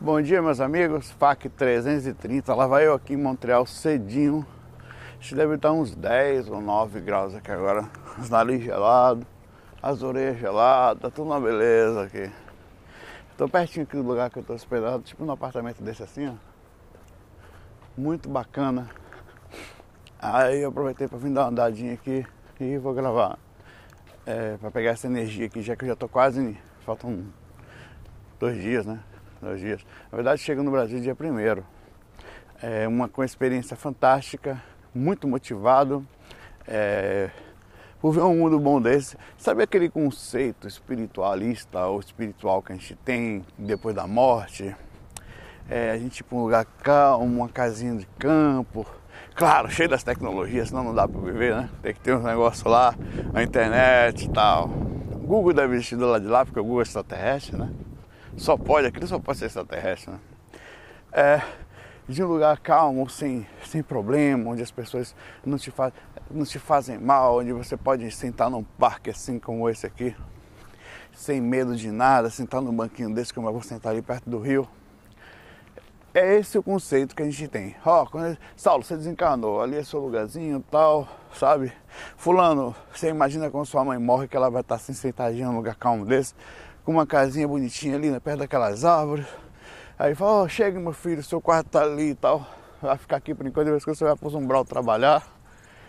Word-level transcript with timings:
Bom 0.00 0.22
dia, 0.22 0.40
meus 0.40 0.60
amigos. 0.60 1.10
FAC 1.10 1.48
330. 1.48 2.54
Lá 2.54 2.68
vai 2.68 2.86
eu 2.86 2.94
aqui 2.94 3.14
em 3.14 3.16
Montreal 3.16 3.66
cedinho. 3.66 4.46
Acho 5.18 5.30
que 5.30 5.34
deve 5.34 5.56
estar 5.56 5.72
uns 5.72 5.92
10 5.92 6.50
ou 6.50 6.60
9 6.60 7.00
graus 7.00 7.34
aqui 7.34 7.50
agora. 7.50 7.84
Os 8.16 8.30
nariz 8.30 8.62
gelados, 8.62 9.26
as 9.82 10.00
orelhas 10.04 10.38
geladas, 10.38 11.02
tá 11.02 11.10
tudo 11.10 11.26
uma 11.26 11.40
beleza 11.40 12.04
aqui. 12.04 12.30
Tô 13.36 13.48
pertinho 13.48 13.82
aqui 13.82 13.96
do 13.96 14.04
lugar 14.04 14.30
que 14.30 14.38
eu 14.38 14.44
tô 14.44 14.52
hospedado, 14.52 15.02
tipo 15.02 15.24
num 15.24 15.32
apartamento 15.32 15.82
desse 15.82 16.04
assim, 16.04 16.28
ó. 16.28 16.34
Muito 17.96 18.28
bacana. 18.28 18.88
Aí 20.16 20.60
eu 20.60 20.68
aproveitei 20.68 21.08
para 21.08 21.18
vir 21.18 21.32
dar 21.32 21.40
uma 21.40 21.48
andadinha 21.48 21.94
aqui 21.94 22.24
e 22.60 22.78
vou 22.78 22.94
gravar. 22.94 23.36
É, 24.24 24.56
para 24.58 24.70
pegar 24.70 24.90
essa 24.92 25.08
energia 25.08 25.46
aqui, 25.46 25.60
já 25.60 25.74
que 25.74 25.84
eu 25.84 25.88
já 25.88 25.96
tô 25.96 26.08
quase. 26.08 26.56
Faltam 26.86 27.24
dois 28.38 28.62
dias, 28.62 28.86
né? 28.86 29.00
Dois 29.40 29.60
dias. 29.60 29.84
Na 30.10 30.16
verdade, 30.16 30.40
chego 30.40 30.62
no 30.62 30.70
Brasil 30.70 31.00
dia 31.00 31.14
primeiro. 31.14 31.64
É 32.62 32.88
uma, 32.88 33.08
com 33.08 33.22
experiência 33.22 33.76
fantástica, 33.76 34.60
muito 34.94 35.28
motivado 35.28 36.04
é, 36.66 37.30
por 38.00 38.12
ver 38.12 38.22
um 38.22 38.36
mundo 38.36 38.58
bom 38.58 38.80
desse. 38.80 39.16
Sabe 39.36 39.62
aquele 39.62 39.88
conceito 39.88 40.66
espiritualista 40.66 41.86
ou 41.86 42.00
espiritual 42.00 42.62
que 42.62 42.72
a 42.72 42.74
gente 42.74 42.94
tem 42.96 43.44
depois 43.56 43.94
da 43.94 44.06
morte? 44.06 44.74
É, 45.68 45.90
a 45.90 45.98
gente 45.98 46.24
para 46.24 46.36
um 46.36 46.42
lugar 46.42 46.64
calmo, 46.82 47.24
uma 47.24 47.48
casinha 47.48 47.94
de 47.96 48.06
campo. 48.18 48.86
Claro, 49.34 49.70
cheio 49.70 49.88
das 49.88 50.02
tecnologias, 50.02 50.68
senão 50.68 50.82
não 50.82 50.94
dá 50.94 51.06
para 51.06 51.20
viver, 51.20 51.54
né? 51.54 51.70
Tem 51.82 51.94
que 51.94 52.00
ter 52.00 52.14
uns 52.14 52.24
negócios 52.24 52.64
lá, 52.64 52.94
a 53.32 53.42
internet 53.42 54.24
e 54.24 54.30
tal. 54.30 54.68
Google 54.68 55.52
deve 55.52 55.74
existir 55.74 55.96
do 55.96 56.06
lado 56.06 56.22
de 56.22 56.28
lá, 56.28 56.44
porque 56.44 56.58
o 56.58 56.64
Google 56.64 56.80
é 56.80 56.82
extraterrestre, 56.82 57.56
né? 57.56 57.70
Só 58.38 58.56
pode, 58.56 58.86
aquilo 58.86 59.06
só 59.06 59.18
pode 59.18 59.38
ser 59.38 59.46
extraterrestre, 59.46 60.12
né? 60.12 60.20
É, 61.12 61.42
de 62.08 62.22
um 62.22 62.28
lugar 62.28 62.58
calmo, 62.60 63.08
sem, 63.10 63.44
sem 63.64 63.82
problema, 63.82 64.50
onde 64.50 64.62
as 64.62 64.70
pessoas 64.70 65.14
não 65.44 65.58
te, 65.58 65.72
faz, 65.72 65.92
não 66.30 66.44
te 66.44 66.58
fazem 66.58 66.98
mal, 66.98 67.38
onde 67.38 67.52
você 67.52 67.76
pode 67.76 68.08
sentar 68.12 68.48
num 68.48 68.62
parque 68.62 69.10
assim 69.10 69.40
como 69.40 69.68
esse 69.68 69.86
aqui, 69.86 70.14
sem 71.12 71.40
medo 71.40 71.74
de 71.74 71.90
nada, 71.90 72.30
sentar 72.30 72.62
num 72.62 72.72
banquinho 72.72 73.12
desse 73.12 73.34
como 73.34 73.48
eu 73.48 73.52
vou 73.52 73.62
sentar 73.62 73.92
ali 73.92 74.02
perto 74.02 74.30
do 74.30 74.38
rio. 74.38 74.68
É 76.14 76.36
esse 76.36 76.56
o 76.56 76.62
conceito 76.62 77.14
que 77.14 77.22
a 77.22 77.26
gente 77.26 77.46
tem. 77.48 77.76
Ó, 77.84 78.04
oh, 78.04 78.36
Saulo, 78.56 78.82
você 78.82 78.96
desencarnou, 78.96 79.60
ali 79.60 79.76
é 79.76 79.82
seu 79.82 80.00
lugarzinho 80.00 80.64
tal, 80.70 81.06
sabe? 81.34 81.72
Fulano, 82.16 82.74
você 82.92 83.08
imagina 83.08 83.50
quando 83.50 83.66
sua 83.66 83.84
mãe 83.84 83.98
morre 83.98 84.26
que 84.26 84.36
ela 84.36 84.48
vai 84.48 84.62
estar 84.62 84.76
assim 84.76 84.92
sentadinha 84.94 85.48
num 85.48 85.56
lugar 85.56 85.74
calmo 85.74 86.06
desse? 86.06 86.34
Com 86.88 86.92
uma 86.92 87.06
casinha 87.06 87.46
bonitinha 87.46 87.96
ali, 87.96 88.08
né, 88.08 88.18
perto 88.18 88.38
daquelas 88.38 88.82
árvores. 88.82 89.26
Aí 89.98 90.14
fala, 90.14 90.44
oh, 90.44 90.48
chega 90.48 90.80
meu 90.80 90.94
filho, 90.94 91.22
seu 91.22 91.38
quarto 91.38 91.68
tá 91.68 91.82
ali 91.82 92.12
e 92.12 92.14
tal. 92.14 92.46
Vai 92.80 92.96
ficar 92.96 93.16
aqui 93.16 93.34
por 93.34 93.46
enquanto, 93.46 93.66
depois 93.66 93.84
que 93.84 93.94
você 93.94 94.04
vai 94.04 94.16
pro 94.16 94.30
Zumbral 94.30 94.64
trabalhar. 94.64 95.22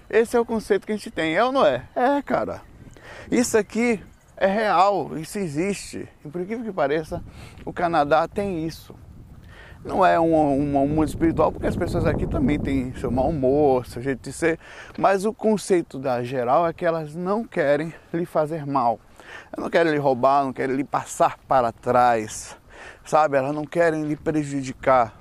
Esse 0.10 0.36
é 0.36 0.40
o 0.42 0.44
conceito 0.44 0.86
que 0.86 0.92
a 0.92 0.98
gente 0.98 1.10
tem, 1.10 1.38
é 1.38 1.42
ou 1.42 1.54
não 1.54 1.66
é? 1.66 1.88
É, 1.96 2.22
cara. 2.22 2.62
Isso 3.32 3.58
aqui 3.58 4.04
é 4.36 4.46
real, 4.46 5.18
isso 5.18 5.40
existe. 5.40 6.06
E 6.26 6.28
por 6.28 6.42
incrível 6.42 6.66
que 6.66 6.74
pareça, 6.74 7.24
o 7.64 7.72
Canadá 7.72 8.28
tem 8.28 8.68
isso. 8.68 8.94
Não 9.86 10.06
é 10.06 10.20
um, 10.20 10.36
um, 10.36 10.78
um 10.80 10.86
mundo 10.86 11.06
espiritual, 11.06 11.50
porque 11.50 11.68
as 11.68 11.78
pessoas 11.78 12.06
aqui 12.06 12.28
também 12.28 12.60
têm 12.60 12.94
seu 12.96 13.10
mau 13.10 13.30
humor, 13.30 13.86
seu 13.86 14.02
jeito 14.02 14.24
de 14.24 14.34
ser, 14.34 14.60
mas 14.98 15.24
o 15.24 15.32
conceito 15.32 15.98
da 15.98 16.22
geral 16.24 16.68
é 16.68 16.74
que 16.74 16.86
elas 16.86 17.16
não 17.16 17.46
querem 17.46 17.94
lhe 18.12 18.26
fazer 18.26 18.66
mal. 18.68 19.00
Elas 19.52 19.64
não 19.64 19.70
querem 19.70 19.92
lhe 19.92 19.98
roubar, 19.98 20.44
não 20.44 20.54
querem 20.54 20.76
lhe 20.76 20.84
passar 20.84 21.38
para 21.48 21.72
trás, 21.72 22.56
sabe? 23.04 23.38
Elas 23.38 23.54
não 23.54 23.66
querem 23.66 24.04
lhe 24.04 24.16
prejudicar. 24.16 25.14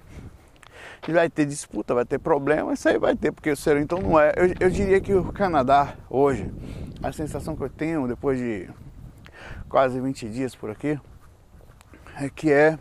E 1.07 1.13
vai 1.13 1.31
ter 1.31 1.47
disputa, 1.47 1.95
vai 1.95 2.05
ter 2.05 2.19
problema, 2.19 2.75
isso 2.75 2.87
aí 2.87 2.99
vai 2.99 3.17
ter, 3.17 3.33
porque 3.33 3.51
o 3.51 3.57
ser 3.57 3.79
então 3.79 3.99
não 3.99 4.21
é. 4.21 4.35
Eu, 4.37 4.55
eu 4.61 4.71
diria 4.71 5.01
que 5.01 5.15
o 5.15 5.33
Canadá 5.33 5.95
hoje, 6.11 6.53
a 7.03 7.11
sensação 7.13 7.57
que 7.57 7.63
eu 7.63 7.71
tenho 7.71 8.07
depois 8.07 8.39
de 8.39 8.69
quase 9.71 9.99
20 9.99 10.29
dias 10.29 10.55
por 10.55 10.71
aqui, 10.71 11.01
é 12.21 12.29
que 12.29 12.53
é 12.53 12.79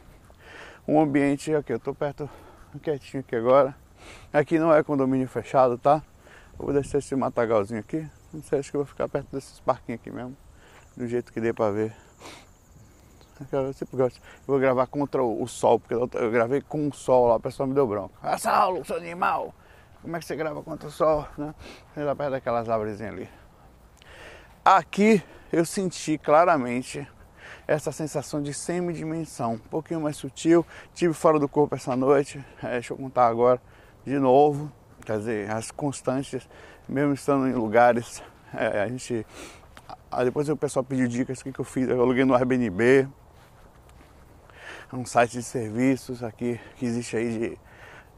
um 0.85 0.99
ambiente 0.99 1.55
aqui, 1.55 1.71
eu 1.71 1.77
estou 1.77 1.95
perto, 1.95 2.29
quietinho 2.81 3.21
aqui 3.21 3.35
agora. 3.35 3.73
Aqui 4.33 4.59
não 4.59 4.73
é 4.73 4.83
condomínio 4.83 5.27
fechado, 5.27 5.77
tá? 5.77 6.03
Eu 6.59 6.65
vou 6.65 6.73
deixar 6.73 6.97
esse 6.97 7.15
matagalzinho 7.15 7.79
aqui. 7.79 8.05
Não 8.33 8.41
sei, 8.41 8.59
acho 8.59 8.71
que 8.71 8.75
eu 8.75 8.81
vou 8.81 8.85
ficar 8.85 9.07
perto 9.07 9.27
desses 9.31 9.59
parquinhos 9.61 10.01
aqui 10.01 10.11
mesmo 10.11 10.35
do 10.97 11.07
jeito 11.07 11.31
que 11.31 11.39
dê 11.39 11.53
para 11.53 11.71
ver. 11.71 11.95
Eu 13.51 13.71
sempre 13.71 13.95
gosto. 13.95 14.17
Eu 14.17 14.47
vou 14.47 14.59
gravar 14.59 14.87
contra 14.87 15.23
o 15.23 15.47
sol, 15.47 15.79
porque 15.79 15.93
eu 15.93 16.31
gravei 16.31 16.59
com 16.59 16.87
o 16.87 16.93
sol 16.93 17.27
lá, 17.27 17.35
o 17.35 17.39
pessoal 17.39 17.67
me 17.67 17.75
deu 17.75 17.85
bronca. 17.85 18.15
Ah, 18.21 18.37
Saulo, 18.37 18.83
seu 18.83 18.97
animal! 18.97 19.53
Como 20.01 20.15
é 20.15 20.19
que 20.19 20.25
você 20.25 20.35
grava 20.35 20.63
contra 20.63 20.87
o 20.87 20.91
sol? 20.91 21.27
Né? 21.37 21.53
Lá 21.95 22.15
perto 22.15 22.31
daquelas 22.31 22.67
árvores 22.67 22.99
ali. 22.99 23.29
Aqui 24.65 25.23
eu 25.51 25.63
senti 25.63 26.17
claramente 26.17 27.07
essa 27.67 27.91
sensação 27.91 28.41
de 28.41 28.53
semidimensão, 28.53 29.53
um 29.53 29.57
pouquinho 29.57 30.01
mais 30.01 30.17
sutil. 30.17 30.65
Tive 30.95 31.13
fora 31.13 31.39
do 31.39 31.47
corpo 31.47 31.75
essa 31.75 31.95
noite, 31.95 32.43
é, 32.63 32.71
deixa 32.71 32.93
eu 32.93 32.97
contar 32.97 33.27
agora 33.27 33.61
de 34.03 34.17
novo. 34.17 34.71
Quer 35.05 35.19
dizer, 35.19 35.51
as 35.51 35.69
constâncias, 35.69 36.49
mesmo 36.87 37.13
estando 37.13 37.47
em 37.47 37.53
lugares, 37.53 38.23
é, 38.53 38.81
a 38.81 38.87
gente 38.87 39.25
Aí 40.09 40.25
depois 40.25 40.47
o 40.47 40.55
pessoal 40.55 40.85
pediu 40.85 41.07
dicas, 41.07 41.41
o 41.41 41.43
que, 41.43 41.51
que 41.51 41.59
eu 41.59 41.65
fiz? 41.65 41.87
Eu 41.89 42.01
aluguei 42.01 42.23
no 42.23 42.33
Airbnb, 42.33 43.07
um 44.93 45.05
site 45.05 45.33
de 45.33 45.43
serviços 45.43 46.23
aqui 46.23 46.59
que 46.77 46.85
existe 46.85 47.17
aí 47.17 47.57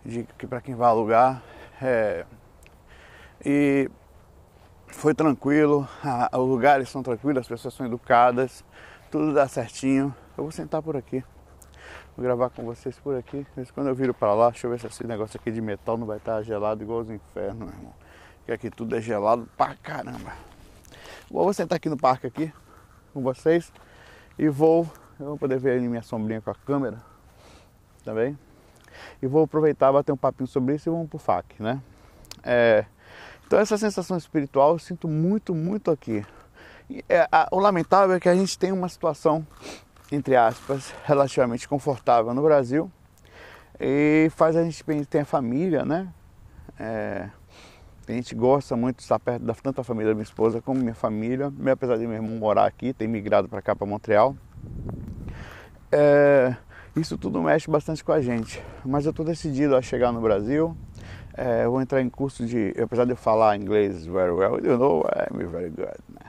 de, 0.05 0.23
de 0.23 0.47
para 0.47 0.61
quem 0.61 0.75
vai 0.75 0.87
alugar. 0.87 1.41
É, 1.81 2.25
e 3.43 3.89
foi 4.87 5.15
tranquilo, 5.15 5.87
a, 6.03 6.37
os 6.37 6.47
lugares 6.47 6.89
são 6.89 7.01
tranquilos, 7.01 7.41
as 7.41 7.47
pessoas 7.47 7.73
são 7.73 7.85
educadas, 7.85 8.63
tudo 9.09 9.33
dá 9.33 9.47
certinho. 9.47 10.13
Eu 10.37 10.43
vou 10.43 10.51
sentar 10.51 10.83
por 10.83 10.95
aqui, 10.95 11.23
vou 12.15 12.23
gravar 12.23 12.51
com 12.51 12.63
vocês 12.65 12.99
por 12.99 13.15
aqui. 13.17 13.47
Quando 13.73 13.87
eu 13.87 13.95
viro 13.95 14.13
para 14.13 14.33
lá, 14.35 14.51
deixa 14.51 14.67
eu 14.67 14.71
ver 14.71 14.79
se 14.79 14.85
esse 14.85 15.07
negócio 15.07 15.39
aqui 15.39 15.51
de 15.51 15.59
metal 15.59 15.97
não 15.97 16.05
vai 16.05 16.17
estar 16.17 16.39
gelado 16.43 16.83
igual 16.83 16.99
os 16.99 17.09
infernos, 17.09 17.57
meu 17.57 17.69
irmão. 17.69 17.93
Porque 18.37 18.51
aqui 18.51 18.69
tudo 18.69 18.95
é 18.95 19.01
gelado 19.01 19.49
pra 19.57 19.75
caramba. 19.75 20.48
Vou 21.31 21.53
sentar 21.53 21.75
aqui 21.75 21.87
no 21.89 21.97
parque 21.97 22.25
aqui 22.25 22.51
com 23.13 23.21
vocês 23.21 23.71
e 24.37 24.49
vou, 24.49 24.87
eu 25.19 25.27
vou 25.27 25.37
poder 25.37 25.59
ver 25.59 25.79
minha 25.79 26.01
sombrinha 26.01 26.41
com 26.41 26.49
a 26.49 26.55
câmera 26.55 26.97
também. 28.03 28.37
E 29.21 29.27
vou 29.27 29.43
aproveitar 29.43 29.91
bater 29.91 30.11
um 30.11 30.17
papinho 30.17 30.47
sobre 30.47 30.75
isso 30.75 30.89
e 30.89 30.91
vamos 30.91 31.07
pro 31.07 31.19
FAC, 31.19 31.61
né? 31.61 31.81
É, 32.43 32.83
então 33.45 33.59
essa 33.59 33.77
sensação 33.77 34.17
espiritual 34.17 34.73
eu 34.73 34.79
sinto 34.79 35.07
muito, 35.07 35.53
muito 35.53 35.91
aqui. 35.91 36.25
E, 36.89 37.05
é, 37.07 37.27
a, 37.31 37.47
o 37.51 37.59
lamentável 37.59 38.15
é 38.15 38.19
que 38.19 38.27
a 38.27 38.35
gente 38.35 38.57
tem 38.57 38.71
uma 38.71 38.89
situação, 38.89 39.45
entre 40.11 40.35
aspas, 40.35 40.93
relativamente 41.05 41.69
confortável 41.69 42.33
no 42.33 42.41
Brasil 42.41 42.91
e 43.79 44.31
faz 44.35 44.55
a 44.55 44.63
gente 44.63 44.83
ter 45.05 45.19
a 45.19 45.25
família, 45.25 45.85
né? 45.85 46.11
É, 46.79 47.29
gente 48.11 48.33
gosta 48.33 48.75
muito 48.75 48.97
de 48.97 49.03
estar 49.03 49.19
perto 49.19 49.43
da 49.43 49.53
tanto 49.53 49.83
família 49.83 50.11
da 50.11 50.15
minha 50.15 50.23
esposa 50.23 50.61
como 50.61 50.79
minha 50.79 50.95
família, 50.95 51.51
apesar 51.71 51.97
de 51.97 52.07
meu 52.07 52.15
irmão 52.15 52.37
morar 52.37 52.65
aqui, 52.65 52.93
ter 52.93 53.07
migrado 53.07 53.47
para 53.47 53.61
cá, 53.61 53.75
para 53.75 53.85
Montreal. 53.85 54.35
É, 55.91 56.55
isso 56.95 57.17
tudo 57.17 57.41
mexe 57.41 57.69
bastante 57.69 58.03
com 58.03 58.11
a 58.11 58.21
gente. 58.21 58.61
Mas 58.85 59.05
eu 59.05 59.11
estou 59.11 59.25
decidido 59.25 59.75
a 59.75 59.81
chegar 59.81 60.11
no 60.11 60.21
Brasil. 60.21 60.75
É, 61.35 61.65
eu 61.65 61.71
vou 61.71 61.81
entrar 61.81 62.01
em 62.01 62.09
curso 62.09 62.45
de, 62.45 62.73
apesar 62.81 63.05
de 63.05 63.11
eu 63.11 63.15
falar 63.15 63.55
inglês 63.55 64.05
very 64.05 64.31
well, 64.31 64.59
you 64.59 64.77
know 64.77 65.05
I'm 65.31 65.47
very 65.47 65.69
good, 65.69 65.97
né? 66.09 66.21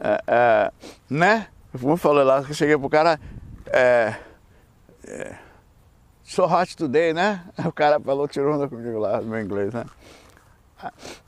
É, 0.00 0.20
é, 0.26 0.72
né? 1.08 1.46
Lá, 2.24 2.44
eu 2.48 2.54
cheguei 2.54 2.76
pro 2.76 2.88
cara, 2.88 3.20
é, 3.66 4.14
é, 5.06 5.36
so 6.22 6.44
hot 6.44 6.76
today, 6.76 7.12
né? 7.12 7.44
O 7.64 7.72
cara 7.72 8.00
falou, 8.00 8.28
tirou 8.28 8.54
onda 8.54 8.68
comigo 8.68 8.98
lá, 8.98 9.20
meu 9.20 9.40
inglês, 9.40 9.72
né? 9.72 9.84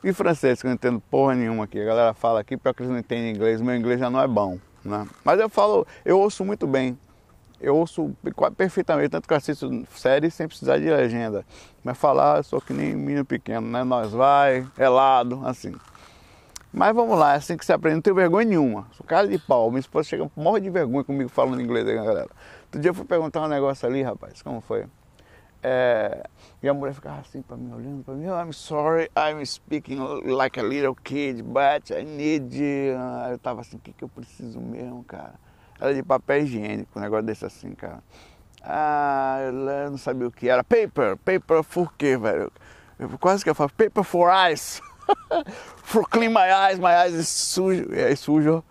E 0.04 0.12
francês, 0.12 0.60
que 0.60 0.66
eu 0.66 0.68
não 0.68 0.74
entendo 0.74 1.00
porra 1.10 1.34
nenhuma 1.34 1.64
aqui. 1.64 1.80
A 1.80 1.84
galera 1.84 2.14
fala 2.14 2.40
aqui, 2.40 2.56
pior 2.56 2.72
que 2.74 2.82
eles 2.82 2.92
não 2.92 2.98
entendem 2.98 3.30
inglês, 3.30 3.60
meu 3.60 3.74
inglês 3.74 3.98
já 3.98 4.10
não 4.10 4.20
é 4.20 4.28
bom. 4.28 4.58
Né? 4.84 5.06
Mas 5.24 5.40
eu 5.40 5.48
falo, 5.48 5.86
eu 6.04 6.18
ouço 6.18 6.44
muito 6.44 6.66
bem. 6.66 6.98
Eu 7.60 7.76
ouço 7.76 8.14
perfeitamente, 8.56 9.08
tanto 9.08 9.26
que 9.26 9.34
eu 9.34 9.36
assisto 9.36 9.84
séries 9.90 10.32
sem 10.32 10.46
precisar 10.46 10.78
de 10.78 10.88
legenda. 10.88 11.44
Mas 11.82 11.98
falar, 11.98 12.36
eu 12.36 12.42
sou 12.44 12.60
que 12.60 12.72
nem 12.72 12.94
menino 12.94 13.24
pequeno, 13.24 13.66
né? 13.66 13.82
Nós 13.82 14.12
vai, 14.12 14.64
lado, 14.78 15.42
assim. 15.44 15.74
Mas 16.72 16.94
vamos 16.94 17.18
lá, 17.18 17.32
é 17.32 17.36
assim 17.36 17.56
que 17.56 17.64
se 17.64 17.72
aprende, 17.72 17.96
não 17.96 18.02
tenho 18.02 18.14
vergonha 18.14 18.46
nenhuma. 18.46 18.86
Sou 18.92 19.04
cara 19.04 19.26
de 19.26 19.38
pau. 19.38 19.70
Minha 19.70 19.80
esposa 19.80 20.08
chega, 20.08 20.30
morre 20.36 20.60
de 20.60 20.70
vergonha 20.70 21.02
comigo 21.02 21.28
falando 21.28 21.60
inglês 21.60 21.86
aí, 21.88 21.96
galera. 21.96 22.28
Outro 22.66 22.80
dia 22.80 22.90
eu 22.90 22.94
fui 22.94 23.04
perguntar 23.04 23.42
um 23.42 23.48
negócio 23.48 23.88
ali, 23.88 24.02
rapaz, 24.02 24.40
como 24.40 24.60
foi? 24.60 24.86
É, 25.62 26.24
e 26.62 26.68
a 26.68 26.74
mulher 26.74 26.94
ficava 26.94 27.20
assim 27.20 27.42
para 27.42 27.56
mim, 27.56 27.72
olhando 27.72 28.04
para 28.04 28.14
mim, 28.14 28.28
oh, 28.28 28.40
I'm 28.40 28.52
sorry, 28.52 29.10
I'm 29.16 29.44
speaking 29.44 29.98
like 30.24 30.58
a 30.58 30.62
little 30.62 30.94
kid, 30.94 31.42
but 31.42 31.90
I 31.90 32.04
need. 32.04 32.56
Eu 33.30 33.38
tava 33.38 33.62
assim, 33.62 33.76
o 33.76 33.80
que, 33.80 33.92
que 33.92 34.04
eu 34.04 34.08
preciso 34.08 34.60
mesmo, 34.60 35.02
cara? 35.04 35.34
Era 35.80 35.94
de 35.94 36.02
papel 36.02 36.42
higiênico, 36.42 36.98
um 36.98 37.02
negócio 37.02 37.26
desse 37.26 37.44
assim, 37.44 37.72
cara. 37.74 38.02
Ah, 38.62 39.38
eu 39.42 39.90
não 39.90 39.98
sabia 39.98 40.28
o 40.28 40.30
que 40.30 40.48
era. 40.48 40.62
Paper, 40.62 41.16
paper 41.16 41.62
for 41.62 41.92
quê, 41.94 42.16
velho? 42.16 42.52
Eu, 42.98 43.18
quase 43.18 43.42
que 43.42 43.50
eu 43.50 43.54
falo, 43.54 43.70
paper 43.70 44.04
for 44.04 44.30
eyes. 44.30 44.80
for 45.82 46.04
clean 46.08 46.30
my 46.30 46.52
eyes, 46.52 46.78
my 46.78 46.94
eyes 46.94 47.14
is 47.14 47.28
sujo. 47.28 47.92
É 47.92 48.14
sujo. 48.14 48.62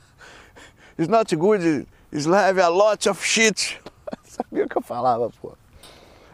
It's 0.98 1.08
not 1.08 1.34
good, 1.34 1.86
it's 2.12 2.26
have 2.26 2.58
a 2.58 2.68
lot 2.68 3.08
of 3.08 3.24
shit. 3.24 3.80
sabia 4.24 4.64
o 4.64 4.68
que 4.68 4.78
eu 4.78 4.82
falava, 4.82 5.30
pô. 5.40 5.56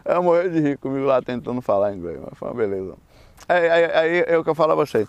Eu 0.04 0.22
morri 0.22 0.48
de 0.50 0.60
rir 0.60 0.78
comigo 0.78 1.06
lá 1.06 1.20
tentando 1.20 1.60
falar 1.60 1.94
inglês, 1.94 2.18
mas 2.22 2.38
foi 2.38 2.48
uma 2.48 2.54
beleza. 2.54 2.94
Aí, 3.48 3.68
aí, 3.68 3.84
aí 3.84 4.24
é 4.26 4.38
o 4.38 4.44
que 4.44 4.50
eu 4.50 4.54
falo 4.54 4.72
a 4.72 4.74
vocês. 4.76 5.08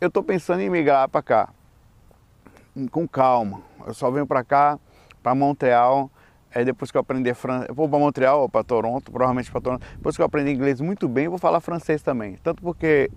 Eu 0.00 0.10
tô 0.10 0.22
pensando 0.22 0.60
em 0.60 0.70
migrar 0.70 1.08
para 1.08 1.22
cá. 1.22 1.48
Com 2.90 3.08
calma. 3.08 3.60
Eu 3.86 3.94
só 3.94 4.10
venho 4.10 4.26
para 4.26 4.44
cá, 4.44 4.78
para 5.22 5.34
Montreal, 5.34 6.10
Aí 6.56 6.64
depois 6.64 6.90
que 6.90 6.96
eu 6.96 7.02
aprender 7.02 7.34
francês, 7.34 7.68
vou 7.74 7.86
para 7.86 7.98
Montreal 7.98 8.40
ou 8.40 8.48
para 8.48 8.64
Toronto, 8.64 9.12
provavelmente 9.12 9.50
para 9.50 9.60
Toronto. 9.60 9.86
Depois 9.94 10.16
que 10.16 10.22
eu 10.22 10.26
aprender 10.26 10.52
inglês 10.52 10.80
muito 10.80 11.06
bem, 11.06 11.28
vou 11.28 11.36
falar 11.36 11.60
francês 11.60 12.00
também. 12.00 12.38
Tanto 12.42 12.62
porque 12.62 13.10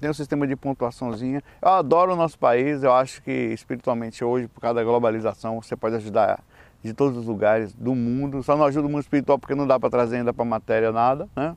tem 0.00 0.08
um 0.08 0.14
sistema 0.14 0.46
de 0.46 0.54
pontuaçãozinha. 0.54 1.42
Eu 1.60 1.68
adoro 1.68 2.12
o 2.12 2.16
nosso 2.16 2.38
país, 2.38 2.84
eu 2.84 2.92
acho 2.92 3.22
que 3.22 3.32
espiritualmente 3.32 4.22
hoje, 4.22 4.46
por 4.46 4.60
causa 4.60 4.76
da 4.76 4.84
globalização, 4.84 5.60
você 5.60 5.74
pode 5.74 5.96
ajudar 5.96 6.38
de 6.82 6.92
todos 6.92 7.18
os 7.18 7.26
lugares 7.26 7.74
do 7.74 7.94
mundo. 7.94 8.42
Só 8.42 8.56
não 8.56 8.64
ajuda 8.64 8.86
o 8.86 8.90
mundo 8.90 9.02
espiritual 9.02 9.38
porque 9.38 9.54
não 9.54 9.66
dá 9.66 9.78
para 9.78 9.90
trazer 9.90 10.16
ainda 10.16 10.32
para 10.32 10.44
matéria 10.44 10.92
nada, 10.92 11.28
né? 11.36 11.56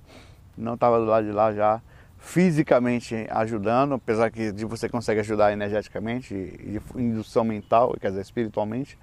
Não 0.57 0.75
estava 0.75 0.99
do 0.99 1.05
lado 1.05 1.25
de 1.25 1.31
lá 1.31 1.53
já 1.53 1.81
fisicamente 2.17 3.27
ajudando, 3.29 3.95
apesar 3.95 4.31
que 4.31 4.51
de 4.51 4.63
você 4.63 4.87
consegue 4.87 5.19
ajudar 5.19 5.51
energeticamente 5.51 6.33
e 6.33 6.79
indução 6.95 7.43
mental, 7.43 7.95
quer 7.99 8.09
dizer, 8.09 8.21
espiritualmente. 8.21 8.97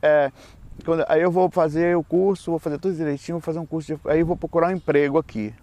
É, 0.00 0.32
quando, 0.82 1.04
aí 1.06 1.20
eu 1.20 1.30
vou 1.30 1.50
fazer 1.50 1.94
o 1.94 2.02
curso, 2.02 2.52
vou 2.52 2.58
fazer 2.58 2.78
tudo 2.78 2.94
direitinho, 2.94 3.36
vou 3.36 3.42
fazer 3.42 3.58
um 3.58 3.66
curso, 3.66 3.94
de, 3.94 4.00
aí 4.08 4.22
vou 4.22 4.36
procurar 4.36 4.68
um 4.68 4.72
emprego 4.72 5.18
aqui. 5.18 5.54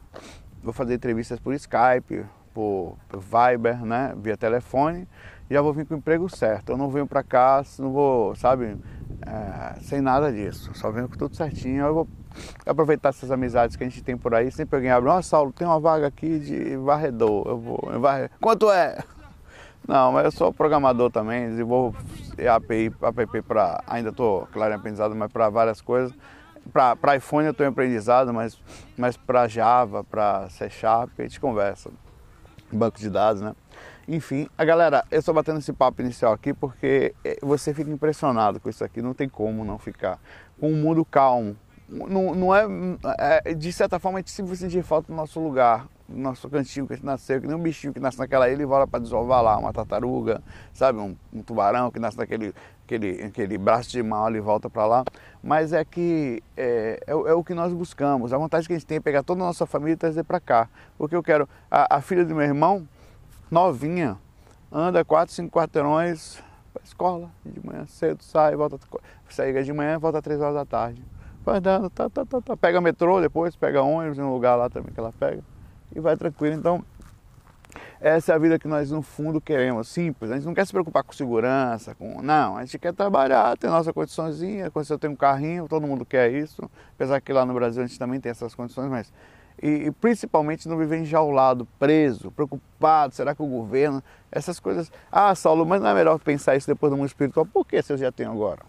Vou 0.64 0.72
fazer 0.72 0.94
entrevistas 0.94 1.40
por 1.40 1.56
Skype, 1.56 2.24
por, 2.54 2.96
por 3.10 3.20
Viber, 3.20 3.84
né, 3.84 4.14
via 4.18 4.38
telefone, 4.38 5.08
já 5.50 5.62
vou 5.62 5.74
vir 5.74 5.86
com 5.86 5.96
o 5.96 5.98
emprego 5.98 6.30
certo. 6.30 6.72
Eu 6.72 6.78
não 6.78 6.90
venho 6.90 7.08
para 7.08 7.24
cá, 7.24 7.64
não 7.80 7.92
vou, 7.92 8.36
sabe, 8.36 8.78
é, 9.26 9.80
sem 9.82 10.02
nada 10.02 10.32
disso. 10.32 10.72
Só 10.74 10.92
venho 10.92 11.08
com 11.08 11.18
tudo 11.18 11.36
certinho. 11.36 11.86
Eu 11.86 11.94
vou 11.94 12.08
aproveitar 12.66 13.10
essas 13.10 13.32
amizades 13.32 13.76
que 13.76 13.84
a 13.84 13.88
gente 13.88 14.04
tem 14.04 14.18
por 14.18 14.34
aí. 14.34 14.52
Sempre 14.52 14.78
alguém 14.78 14.92
abre, 14.92 15.10
ó, 15.10 15.22
Saulo, 15.22 15.52
tem 15.52 15.68
uma 15.68 15.80
vaga 15.80 16.08
aqui 16.08 16.40
de 16.40 16.76
varredor. 16.78 17.48
Eu 17.48 17.58
vou, 17.58 17.80
quanto 18.40 18.72
é? 18.72 18.98
Não, 19.88 20.12
mas 20.12 20.26
eu 20.26 20.32
sou 20.32 20.54
programador 20.54 21.10
também, 21.10 21.50
desenvolvo 21.50 21.98
API, 22.56 22.94
app 23.02 23.42
para, 23.42 23.84
ainda 23.88 24.10
estou, 24.10 24.48
claro, 24.52 24.74
em 24.74 24.76
aprendizado, 24.76 25.16
mas 25.16 25.32
para 25.32 25.50
várias 25.50 25.82
coisas. 25.82 26.14
Para 26.72 27.16
iPhone 27.16 27.48
eu 27.48 27.52
estou 27.52 27.66
em 27.66 27.70
aprendizado, 27.70 28.32
mas, 28.32 28.60
mas 28.96 29.18
para 29.18 29.48
Java, 29.48 30.04
para 30.04 30.48
C 30.50 30.70
Sharp, 30.70 31.10
a 31.18 31.24
gente 31.24 31.40
conversa. 31.40 31.90
Banco 32.72 33.00
de 33.00 33.10
dados, 33.10 33.42
né? 33.42 33.54
Enfim, 34.08 34.48
a 34.58 34.66
galera, 34.66 35.06
eu 35.12 35.20
estou 35.20 35.34
batendo 35.34 35.60
esse 35.60 35.72
papo 35.74 36.02
inicial 36.02 36.34
aqui 36.34 36.54
porque 36.54 37.14
eh, 37.24 37.38
você 37.42 37.74
fica 37.74 37.90
impressionado 37.90 38.60
com 38.60 38.70
isso 38.70 38.84
aqui, 38.84 39.02
não 39.02 39.14
tem 39.14 39.30
como 39.30 39.64
não 39.64 39.78
ficar. 39.78 40.20
Com 40.60 40.72
um 40.72 40.76
mundo 40.76 41.06
calmo. 41.06 41.56
Não, 41.88 42.34
não 42.34 42.56
é, 42.56 42.66
é, 43.44 43.54
De 43.54 43.72
certa 43.74 44.00
forma, 44.00 44.20
a 44.20 44.22
gente 44.22 44.32
sempre 44.32 44.56
sentir 44.56 44.82
falta 44.82 45.08
do 45.08 45.16
nosso 45.16 45.40
lugar 45.40 45.88
nosso 46.14 46.50
cantinho 46.50 46.86
que 46.86 46.92
a 46.92 46.96
gente 46.98 47.06
nasceu, 47.06 47.40
que 47.40 47.48
nem 47.48 47.56
um 47.56 47.62
bichinho 47.62 47.94
que 47.94 48.00
nasce 48.00 48.20
naquela 48.20 48.50
ilha 48.50 48.62
e 48.62 48.66
volta 48.66 48.86
para 48.86 49.00
desovar 49.00 49.42
lá, 49.42 49.58
uma 49.58 49.72
tartaruga, 49.72 50.42
sabe, 50.74 51.00
um, 51.00 51.16
um, 51.34 51.42
tubarão 51.42 51.90
que 51.90 52.00
nasce 52.00 52.18
naquele 52.18 52.54
aquele, 52.86 53.24
aquele 53.24 53.58
braço 53.58 53.90
de 53.90 54.04
mal 54.04 54.34
e 54.36 54.40
volta 54.40 54.70
para 54.70 54.86
lá. 54.86 55.04
Mas 55.42 55.74
é 55.74 55.84
que 55.86 56.44
é, 56.58 57.02
é, 57.08 57.12
é, 57.12 57.34
o 57.34 57.44
que 57.44 57.54
nós 57.54 57.74
buscamos. 57.74 58.34
A 58.34 58.38
vontade 58.38 58.68
que 58.68 58.74
a 58.74 58.78
gente 58.78 58.86
tem 58.86 58.98
é 58.98 59.02
pegar 59.02 59.24
toda 59.24 59.42
a 59.42 59.46
nossa 59.46 59.66
família 59.66 59.94
e 59.94 59.98
trazer 59.98 60.24
para 60.24 60.40
cá. 60.40 60.70
Porque 60.98 61.16
eu 61.16 61.24
quero. 61.24 61.48
A, 61.70 61.98
a, 61.98 62.02
filha 62.02 62.26
do 62.26 62.36
meu 62.36 62.44
irmão, 62.44 62.88
novinha, 63.52 64.18
anda 64.72 65.04
quatro, 65.04 65.36
cinco 65.36 65.52
quarteirões 65.52 66.42
para 66.74 66.84
escola, 66.84 67.30
de 67.46 67.64
manhã 67.66 67.86
cedo, 67.86 68.24
sai, 68.24 68.56
volta, 68.56 68.80
sai 69.30 69.52
de 69.62 69.74
manhã 69.74 70.00
volta 70.00 70.20
às 70.20 70.24
três 70.24 70.40
horas 70.40 70.56
da 70.56 70.66
tarde. 70.66 71.04
Vai 71.44 71.60
dando, 71.60 71.90
tá, 71.90 72.10
tá, 72.10 72.24
tá, 72.24 72.40
tá. 72.40 72.56
Pega 72.56 72.80
metrô 72.80 73.20
depois, 73.20 73.56
pega 73.56 73.82
ônibus 73.82 74.18
em 74.18 74.22
um 74.22 74.32
lugar 74.32 74.56
lá 74.56 74.70
também 74.70 74.94
que 74.94 75.00
ela 75.00 75.12
pega 75.12 75.44
e 75.94 76.00
vai 76.00 76.16
tranquilo. 76.16 76.56
Então, 76.56 76.86
essa 78.00 78.32
é 78.32 78.36
a 78.36 78.38
vida 78.38 78.60
que 78.60 78.68
nós 78.68 78.92
no 78.92 79.02
fundo 79.02 79.42
queremos, 79.42 79.88
simples. 79.88 80.32
A 80.32 80.36
gente 80.36 80.46
não 80.46 80.54
quer 80.54 80.66
se 80.66 80.72
preocupar 80.72 81.04
com 81.04 81.14
segurança, 81.14 81.96
com 81.96 82.22
não, 82.22 82.58
a 82.58 82.64
gente 82.64 82.78
quer 82.78 82.94
trabalhar, 82.94 83.58
ter 83.58 83.68
nossa 83.68 83.92
condiçãozinha. 83.92 84.70
Quando 84.72 84.86
você 84.86 84.98
tem 84.98 85.10
um 85.10 85.16
carrinho, 85.16 85.68
todo 85.68 85.86
mundo 85.88 86.06
quer 86.06 86.32
isso. 86.32 86.70
Apesar 86.96 87.20
que 87.20 87.34
lá 87.34 87.46
no 87.46 87.54
Brasil 87.54 87.84
a 87.84 87.88
gente 87.88 88.00
também 88.00 88.20
tem 88.20 88.30
essas 88.30 88.54
condições, 88.56 88.90
mas 88.90 89.12
e, 89.62 89.92
principalmente 89.92 90.68
não 90.68 90.76
viver 90.76 91.00
enjaulado, 91.00 91.68
preso, 91.78 92.32
preocupado, 92.32 93.14
será 93.14 93.36
que 93.36 93.44
o 93.44 93.48
governo, 93.48 94.04
essas 94.32 94.60
coisas. 94.60 94.92
Ah, 95.12 95.36
Saulo, 95.36 95.66
mas 95.66 95.80
não 95.80 95.90
é 95.90 95.94
melhor 95.94 96.18
pensar 96.20 96.56
isso 96.56 96.66
depois 96.66 96.90
do 96.90 96.98
mundo 96.98 97.08
espiritual? 97.08 97.46
Por 97.46 97.66
que 97.66 97.82
se 97.82 97.94
eu 97.94 97.98
já 97.98 98.12
tenho 98.12 98.32
agora? 98.32 98.62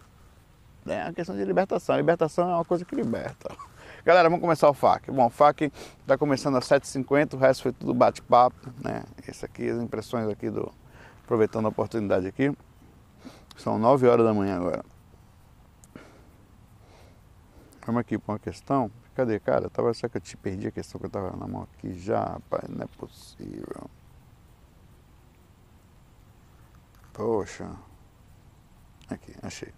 É 0.87 1.05
uma 1.05 1.12
questão 1.12 1.35
de 1.35 1.44
libertação. 1.44 1.94
A 1.94 1.99
libertação 1.99 2.50
é 2.50 2.55
uma 2.55 2.65
coisa 2.65 2.85
que 2.85 2.94
liberta. 2.94 3.55
Galera, 4.05 4.29
vamos 4.29 4.43
começar 4.43 4.69
o 4.69 4.75
FAQ. 4.75 5.12
Bom, 5.12 5.27
o 5.27 5.31
FAQ 5.31 5.73
está 6.00 6.19
começando 6.19 6.56
às 6.56 6.65
7h50, 6.65 7.35
o 7.35 7.37
resto 7.38 7.62
foi 7.62 7.73
tudo 7.73 7.95
bate-papo, 7.95 8.56
né? 8.83 9.05
Esse 9.27 9.45
aqui, 9.45 9.69
as 9.71 9.81
impressões 9.81 10.29
aqui 10.29 10.50
do. 10.50 10.71
Aproveitando 11.25 11.67
a 11.67 11.69
oportunidade 11.69 12.27
aqui. 12.27 12.53
São 13.56 13.79
9 13.79 14.09
horas 14.09 14.27
da 14.27 14.35
manhã 14.35 14.56
agora. 14.56 14.85
Vamos 17.87 18.00
aqui 18.00 18.19
para 18.19 18.33
uma 18.33 18.38
questão. 18.38 18.91
Cadê, 19.14 19.38
cara? 19.38 19.69
tava, 19.69 19.93
será 19.93 20.09
que 20.09 20.17
eu 20.17 20.20
te 20.20 20.37
perdi 20.37 20.69
a 20.69 20.70
questão 20.70 20.99
que 20.99 21.05
eu 21.05 21.09
estava 21.09 21.37
na 21.37 21.47
mão 21.47 21.62
aqui 21.62 21.93
já, 21.93 22.25
rapaz? 22.25 22.69
Não 22.69 22.82
é 22.82 22.87
possível. 22.97 23.91
Poxa. 27.12 27.70
Aqui, 29.11 29.35
achei. 29.43 29.73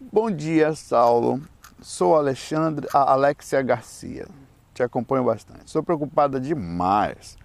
Bom 0.00 0.30
dia, 0.30 0.74
Saulo. 0.74 1.40
Sou 1.80 2.16
Alexandre, 2.16 2.88
a 2.92 3.12
Alexia 3.12 3.62
Garcia. 3.62 4.26
Te 4.74 4.82
acompanho 4.82 5.24
bastante. 5.24 5.70
Sou 5.70 5.82
preocupada 5.82 6.40
demais 6.40 7.36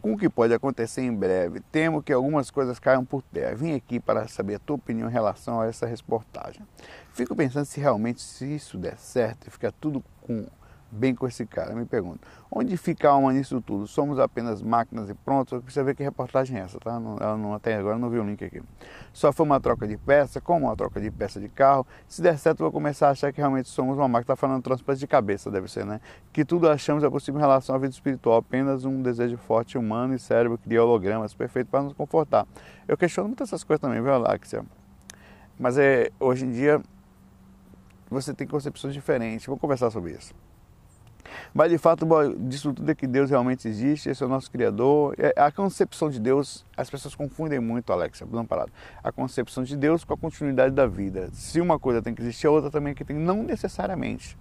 com 0.00 0.12
o 0.14 0.18
que 0.18 0.28
pode 0.28 0.54
acontecer 0.54 1.02
em 1.02 1.14
breve. 1.14 1.60
Temo 1.72 2.02
que 2.02 2.12
algumas 2.12 2.50
coisas 2.50 2.78
caiam 2.78 3.04
por 3.04 3.22
terra. 3.22 3.54
Vim 3.54 3.74
aqui 3.74 4.00
para 4.00 4.26
saber 4.28 4.56
a 4.56 4.58
tua 4.58 4.76
opinião 4.76 5.08
em 5.08 5.12
relação 5.12 5.60
a 5.60 5.66
essa 5.66 5.86
reportagem. 5.86 6.62
Fico 7.12 7.36
pensando 7.36 7.64
se 7.64 7.80
realmente 7.80 8.20
se 8.20 8.54
isso 8.54 8.78
der 8.78 8.96
certo 8.98 9.46
e 9.46 9.50
ficar 9.50 9.72
tudo 9.72 10.02
com 10.22 10.46
bem 10.92 11.14
com 11.14 11.26
esse 11.26 11.46
cara. 11.46 11.74
Me 11.74 11.86
pergunto, 11.86 12.20
onde 12.50 12.76
fica 12.76 13.08
a 13.08 13.12
alma 13.12 13.32
nisso 13.32 13.60
tudo? 13.62 13.86
Somos 13.86 14.18
apenas 14.18 14.62
máquinas 14.62 15.08
e 15.08 15.14
prontos? 15.14 15.58
Precisa 15.62 15.82
ver 15.82 15.96
que 15.96 16.02
reportagem 16.02 16.58
é 16.58 16.60
essa, 16.60 16.78
tá? 16.78 16.90
Ela 17.20 17.36
não, 17.36 17.54
até 17.54 17.74
agora 17.76 17.98
não 17.98 18.10
viu 18.10 18.22
o 18.22 18.26
link 18.26 18.44
aqui. 18.44 18.62
Só 19.12 19.32
foi 19.32 19.46
uma 19.46 19.58
troca 19.58 19.88
de 19.88 19.96
peça, 19.96 20.40
como 20.40 20.66
uma 20.66 20.76
troca 20.76 21.00
de 21.00 21.10
peça 21.10 21.40
de 21.40 21.48
carro. 21.48 21.86
Se 22.06 22.20
der 22.20 22.38
certo, 22.38 22.58
vou 22.58 22.70
começar 22.70 23.08
a 23.08 23.10
achar 23.12 23.32
que 23.32 23.38
realmente 23.38 23.70
somos 23.70 23.96
uma 23.96 24.06
máquina. 24.06 24.22
Tá 24.26 24.36
falando 24.36 24.62
transplante 24.62 25.00
de 25.00 25.06
cabeça, 25.06 25.50
deve 25.50 25.68
ser, 25.68 25.86
né? 25.86 26.00
Que 26.32 26.44
tudo 26.44 26.68
achamos 26.68 27.02
é 27.02 27.10
possível 27.10 27.38
em 27.38 27.42
relação 27.42 27.74
à 27.74 27.78
vida 27.78 27.92
espiritual. 27.92 28.36
Apenas 28.36 28.84
um 28.84 29.00
desejo 29.00 29.38
forte 29.38 29.78
humano 29.78 30.14
e 30.14 30.18
cérebro 30.18 30.58
cria 30.58 30.84
hologramas 30.84 31.32
perfeito 31.32 31.68
para 31.68 31.82
nos 31.82 31.94
confortar. 31.94 32.46
Eu 32.86 32.96
questiono 32.96 33.28
muito 33.28 33.42
essas 33.42 33.64
coisas 33.64 33.80
também, 33.80 34.02
viu, 34.02 34.12
Alexia? 34.12 34.62
Mas 35.58 35.78
é, 35.78 36.10
hoje 36.20 36.44
em 36.44 36.50
dia 36.50 36.82
você 38.10 38.34
tem 38.34 38.46
concepções 38.46 38.92
diferentes. 38.92 39.46
Vamos 39.46 39.60
conversar 39.60 39.90
sobre 39.90 40.12
isso. 40.12 40.34
Mas 41.54 41.70
de 41.70 41.76
fato, 41.76 42.06
disso 42.38 42.72
tudo 42.72 42.90
é 42.90 42.94
que 42.94 43.06
Deus 43.06 43.28
realmente 43.28 43.68
existe, 43.68 44.08
esse 44.08 44.22
é 44.22 44.26
o 44.26 44.28
nosso 44.28 44.50
Criador. 44.50 45.14
É, 45.18 45.34
a 45.36 45.52
concepção 45.52 46.08
de 46.08 46.18
Deus, 46.18 46.64
as 46.76 46.88
pessoas 46.88 47.14
confundem 47.14 47.60
muito, 47.60 47.92
Alexa, 47.92 48.26
não 48.30 48.46
parado. 48.46 48.72
A 49.02 49.12
concepção 49.12 49.62
de 49.62 49.76
Deus 49.76 50.02
com 50.02 50.14
a 50.14 50.16
continuidade 50.16 50.74
da 50.74 50.86
vida. 50.86 51.28
Se 51.32 51.60
uma 51.60 51.78
coisa 51.78 52.00
tem 52.00 52.14
que 52.14 52.22
existir, 52.22 52.46
a 52.46 52.50
outra 52.50 52.70
também 52.70 52.94
que 52.94 53.04
tem, 53.04 53.16
não 53.16 53.42
necessariamente. 53.42 54.36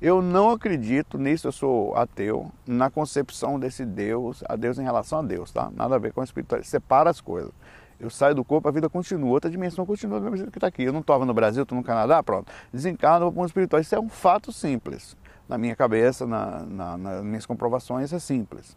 Eu 0.00 0.20
não 0.20 0.50
acredito 0.50 1.16
nisso, 1.16 1.46
eu 1.46 1.52
sou 1.52 1.96
ateu, 1.96 2.50
na 2.66 2.90
concepção 2.90 3.56
desse 3.56 3.84
Deus, 3.84 4.42
a 4.48 4.56
Deus 4.56 4.76
em 4.80 4.82
relação 4.82 5.20
a 5.20 5.22
Deus, 5.22 5.52
tá? 5.52 5.70
Nada 5.72 5.94
a 5.94 5.98
ver 5.98 6.12
com 6.12 6.20
a 6.20 6.24
espiritualidade. 6.24 6.68
Separa 6.68 7.08
as 7.08 7.20
coisas. 7.20 7.52
Eu 8.00 8.10
saio 8.10 8.34
do 8.34 8.42
corpo, 8.42 8.68
a 8.68 8.72
vida 8.72 8.88
continua, 8.88 9.30
outra 9.30 9.48
dimensão 9.48 9.86
continua 9.86 10.18
do 10.18 10.24
mesmo 10.24 10.38
jeito 10.38 10.50
que 10.50 10.58
está 10.58 10.66
aqui. 10.66 10.82
Eu 10.82 10.92
não 10.92 11.02
estava 11.02 11.24
no 11.24 11.32
Brasil, 11.32 11.62
estou 11.62 11.78
no 11.78 11.84
Canadá, 11.84 12.20
pronto. 12.20 12.50
Desencarno, 12.72 13.26
vou 13.26 13.32
para 13.32 13.42
o 13.42 13.46
espiritual. 13.46 13.80
Isso 13.80 13.94
é 13.94 14.00
um 14.00 14.08
fato 14.08 14.50
simples 14.50 15.16
na 15.52 15.58
minha 15.58 15.76
cabeça, 15.76 16.26
na, 16.26 16.60
na, 16.60 16.96
nas 16.96 17.22
minhas 17.22 17.44
comprovações, 17.44 18.10
é 18.12 18.18
simples. 18.18 18.74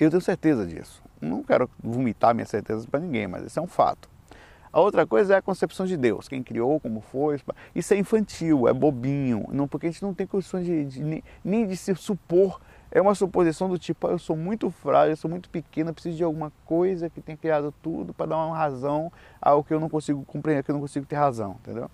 Eu 0.00 0.08
tenho 0.08 0.22
certeza 0.22 0.66
disso. 0.66 1.02
Não 1.20 1.42
quero 1.42 1.68
vomitar 1.82 2.34
minhas 2.34 2.48
certezas 2.48 2.86
para 2.86 2.98
ninguém, 2.98 3.26
mas 3.26 3.44
isso 3.44 3.58
é 3.58 3.62
um 3.62 3.66
fato. 3.66 4.08
A 4.72 4.80
outra 4.80 5.06
coisa 5.06 5.34
é 5.34 5.36
a 5.36 5.42
concepção 5.42 5.84
de 5.84 5.96
Deus, 5.96 6.28
quem 6.28 6.42
criou, 6.42 6.80
como 6.80 7.00
foi. 7.00 7.38
Isso 7.74 7.92
é 7.92 7.98
infantil, 7.98 8.66
é 8.68 8.72
bobinho, 8.72 9.44
não, 9.50 9.68
porque 9.68 9.86
a 9.86 9.90
gente 9.90 10.02
não 10.02 10.14
tem 10.14 10.26
condições 10.26 10.64
de, 10.64 10.84
de, 10.84 11.24
nem 11.44 11.66
de 11.66 11.76
se 11.76 11.94
supor. 11.94 12.60
É 12.90 13.02
uma 13.02 13.14
suposição 13.14 13.68
do 13.68 13.78
tipo, 13.78 14.06
ah, 14.06 14.12
eu 14.12 14.18
sou 14.18 14.34
muito 14.34 14.70
frágil, 14.70 15.12
eu 15.12 15.16
sou 15.16 15.30
muito 15.30 15.50
pequeno, 15.50 15.92
preciso 15.92 16.16
de 16.16 16.24
alguma 16.24 16.50
coisa 16.64 17.10
que 17.10 17.20
tenha 17.20 17.36
criado 17.36 17.74
tudo 17.82 18.14
para 18.14 18.26
dar 18.26 18.36
uma 18.38 18.56
razão 18.56 19.12
ao 19.42 19.62
que 19.62 19.74
eu 19.74 19.80
não 19.80 19.90
consigo 19.90 20.24
compreender, 20.24 20.62
que 20.62 20.70
eu 20.70 20.74
não 20.74 20.80
consigo 20.80 21.04
ter 21.04 21.16
razão, 21.16 21.56
entendeu? 21.60 21.90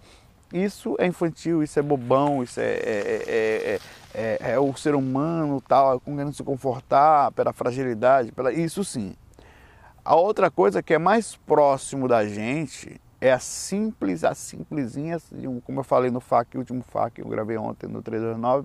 Isso 0.54 0.94
é 1.00 1.06
infantil, 1.06 1.64
isso 1.64 1.76
é 1.80 1.82
bobão, 1.82 2.40
isso 2.40 2.60
é, 2.60 2.64
é, 2.64 3.80
é, 4.14 4.52
é 4.52 4.58
o 4.58 4.72
ser 4.76 4.94
humano 4.94 5.60
tal, 5.60 5.98
querendo 5.98 6.32
se 6.32 6.44
confortar 6.44 7.32
pela 7.32 7.52
fragilidade, 7.52 8.30
pela, 8.30 8.52
isso 8.52 8.84
sim. 8.84 9.14
A 10.04 10.14
outra 10.14 10.52
coisa 10.52 10.80
que 10.80 10.94
é 10.94 10.98
mais 10.98 11.34
próximo 11.34 12.06
da 12.06 12.24
gente 12.24 13.00
é 13.20 13.32
a 13.32 13.38
simples, 13.40 14.22
a 14.22 14.32
simplesinha, 14.32 15.18
como 15.64 15.80
eu 15.80 15.84
falei 15.84 16.10
no 16.10 16.20
FAQ, 16.20 16.58
último 16.58 16.82
FAQ, 16.82 17.22
eu 17.22 17.28
gravei 17.28 17.56
ontem 17.56 17.88
no 17.88 18.00
329, 18.00 18.64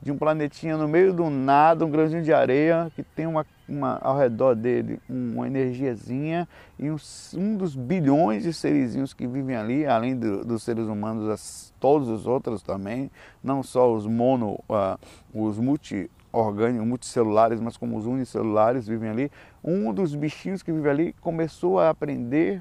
de 0.00 0.12
um 0.12 0.18
planetinha 0.18 0.76
no 0.76 0.86
meio 0.86 1.12
do 1.12 1.28
nada, 1.30 1.84
um 1.84 1.90
grãozinho 1.90 2.22
de 2.22 2.32
areia 2.32 2.92
que 2.94 3.02
tem 3.02 3.26
uma, 3.26 3.44
uma 3.68 3.98
ao 4.02 4.16
redor 4.18 4.54
dele 4.54 5.00
uma 5.08 5.46
energiazinha 5.46 6.48
e 6.78 6.90
um, 6.90 6.96
um 7.34 7.56
dos 7.56 7.74
bilhões 7.74 8.42
de 8.42 8.52
serizinhos 8.52 9.14
que 9.14 9.26
vivem 9.26 9.56
ali, 9.56 9.86
além 9.86 10.16
do, 10.16 10.44
dos 10.44 10.62
seres 10.62 10.86
humanos, 10.86 11.28
as, 11.28 11.72
todos 11.80 12.08
os 12.08 12.26
outros 12.26 12.62
também, 12.62 13.10
não 13.42 13.62
só 13.62 13.92
os 13.92 14.06
mono, 14.06 14.58
uh, 14.68 14.98
os 15.32 15.58
multi 15.58 16.10
orgânicos, 16.34 16.86
multicelulares, 16.86 17.60
mas 17.60 17.76
como 17.76 17.96
os 17.96 18.06
unicelulares 18.06 18.88
vivem 18.88 19.08
ali. 19.08 19.30
Um 19.62 19.92
dos 19.92 20.14
bichinhos 20.14 20.62
que 20.62 20.72
vive 20.72 20.90
ali 20.90 21.12
começou 21.20 21.78
a 21.78 21.90
aprender 21.90 22.60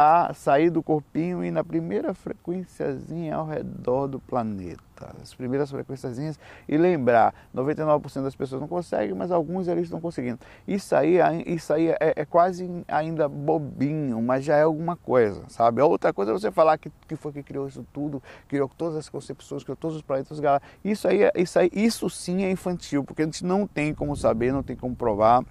a 0.00 0.32
sair 0.32 0.70
do 0.70 0.82
corpinho 0.82 1.44
e 1.44 1.50
na 1.50 1.62
primeira 1.62 2.14
frequenciazinha 2.14 3.36
ao 3.36 3.46
redor 3.46 4.06
do 4.06 4.18
planeta. 4.18 4.80
As 5.20 5.34
primeiras 5.34 5.70
frequenciazinhas 5.70 6.38
e 6.66 6.76
lembrar, 6.78 7.34
99% 7.54 8.22
das 8.22 8.34
pessoas 8.34 8.62
não 8.62 8.68
conseguem, 8.68 9.14
mas 9.14 9.30
alguns 9.30 9.68
eles 9.68 9.84
estão 9.84 10.00
conseguindo. 10.00 10.38
Isso 10.66 10.96
aí, 10.96 11.18
isso 11.46 11.72
aí 11.72 11.88
é, 11.88 12.14
é, 12.16 12.24
quase 12.24 12.84
ainda 12.88 13.28
bobinho, 13.28 14.22
mas 14.22 14.42
já 14.42 14.56
é 14.56 14.62
alguma 14.62 14.96
coisa, 14.96 15.42
sabe? 15.48 15.82
Outra 15.82 16.14
coisa 16.14 16.32
é 16.32 16.34
você 16.34 16.50
falar 16.50 16.78
que, 16.78 16.90
que 17.06 17.16
foi 17.16 17.32
que 17.32 17.42
criou 17.42 17.68
isso 17.68 17.84
tudo, 17.92 18.22
criou 18.48 18.70
todas 18.76 18.96
as 18.96 19.08
concepções, 19.08 19.62
criou 19.62 19.76
todos 19.76 19.96
os 19.96 20.02
planetas, 20.02 20.40
isso 20.82 21.08
aí, 21.08 21.24
é, 21.24 21.32
isso 21.36 21.58
aí, 21.58 21.70
isso 21.74 22.08
sim 22.08 22.42
é 22.44 22.50
infantil, 22.50 23.04
porque 23.04 23.20
a 23.20 23.26
gente 23.26 23.44
não 23.44 23.66
tem 23.66 23.92
como 23.92 24.16
saber, 24.16 24.50
não 24.50 24.62
tem 24.62 24.76
como 24.76 24.96
provar. 24.96 25.44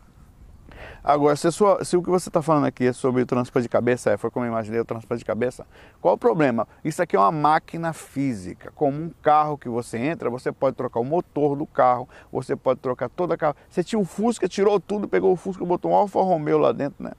Agora, 1.03 1.35
se, 1.35 1.51
sua, 1.51 1.83
se 1.83 1.95
o 1.97 2.03
que 2.03 2.09
você 2.09 2.29
está 2.29 2.41
falando 2.41 2.65
aqui 2.65 2.87
é 2.87 2.93
sobre 2.93 3.21
o 3.21 3.25
transplante 3.25 3.63
de 3.63 3.69
cabeça, 3.69 4.11
é, 4.11 4.17
foi 4.17 4.29
como 4.29 4.45
eu 4.45 4.49
imaginei 4.49 4.79
o 4.79 4.85
transplante 4.85 5.19
de 5.19 5.25
cabeça, 5.25 5.65
qual 6.01 6.15
o 6.15 6.17
problema? 6.17 6.67
Isso 6.83 7.01
aqui 7.01 7.15
é 7.15 7.19
uma 7.19 7.31
máquina 7.31 7.93
física, 7.93 8.71
como 8.75 8.97
um 8.97 9.11
carro 9.21 9.57
que 9.57 9.69
você 9.69 9.97
entra, 9.97 10.29
você 10.29 10.51
pode 10.51 10.75
trocar 10.75 10.99
o 10.99 11.05
motor 11.05 11.55
do 11.55 11.65
carro, 11.65 12.07
você 12.31 12.55
pode 12.55 12.79
trocar 12.79 13.09
toda 13.09 13.35
a 13.35 13.37
carro. 13.37 13.55
Você 13.69 13.83
tinha 13.83 13.99
um 13.99 14.05
Fusca, 14.05 14.47
tirou 14.47 14.79
tudo, 14.79 15.07
pegou 15.07 15.31
o 15.31 15.35
Fusca, 15.35 15.65
botou 15.65 15.91
um 15.91 15.95
Alfa 15.95 16.21
Romeo 16.21 16.57
lá 16.57 16.71
dentro, 16.71 17.03
né? 17.03 17.11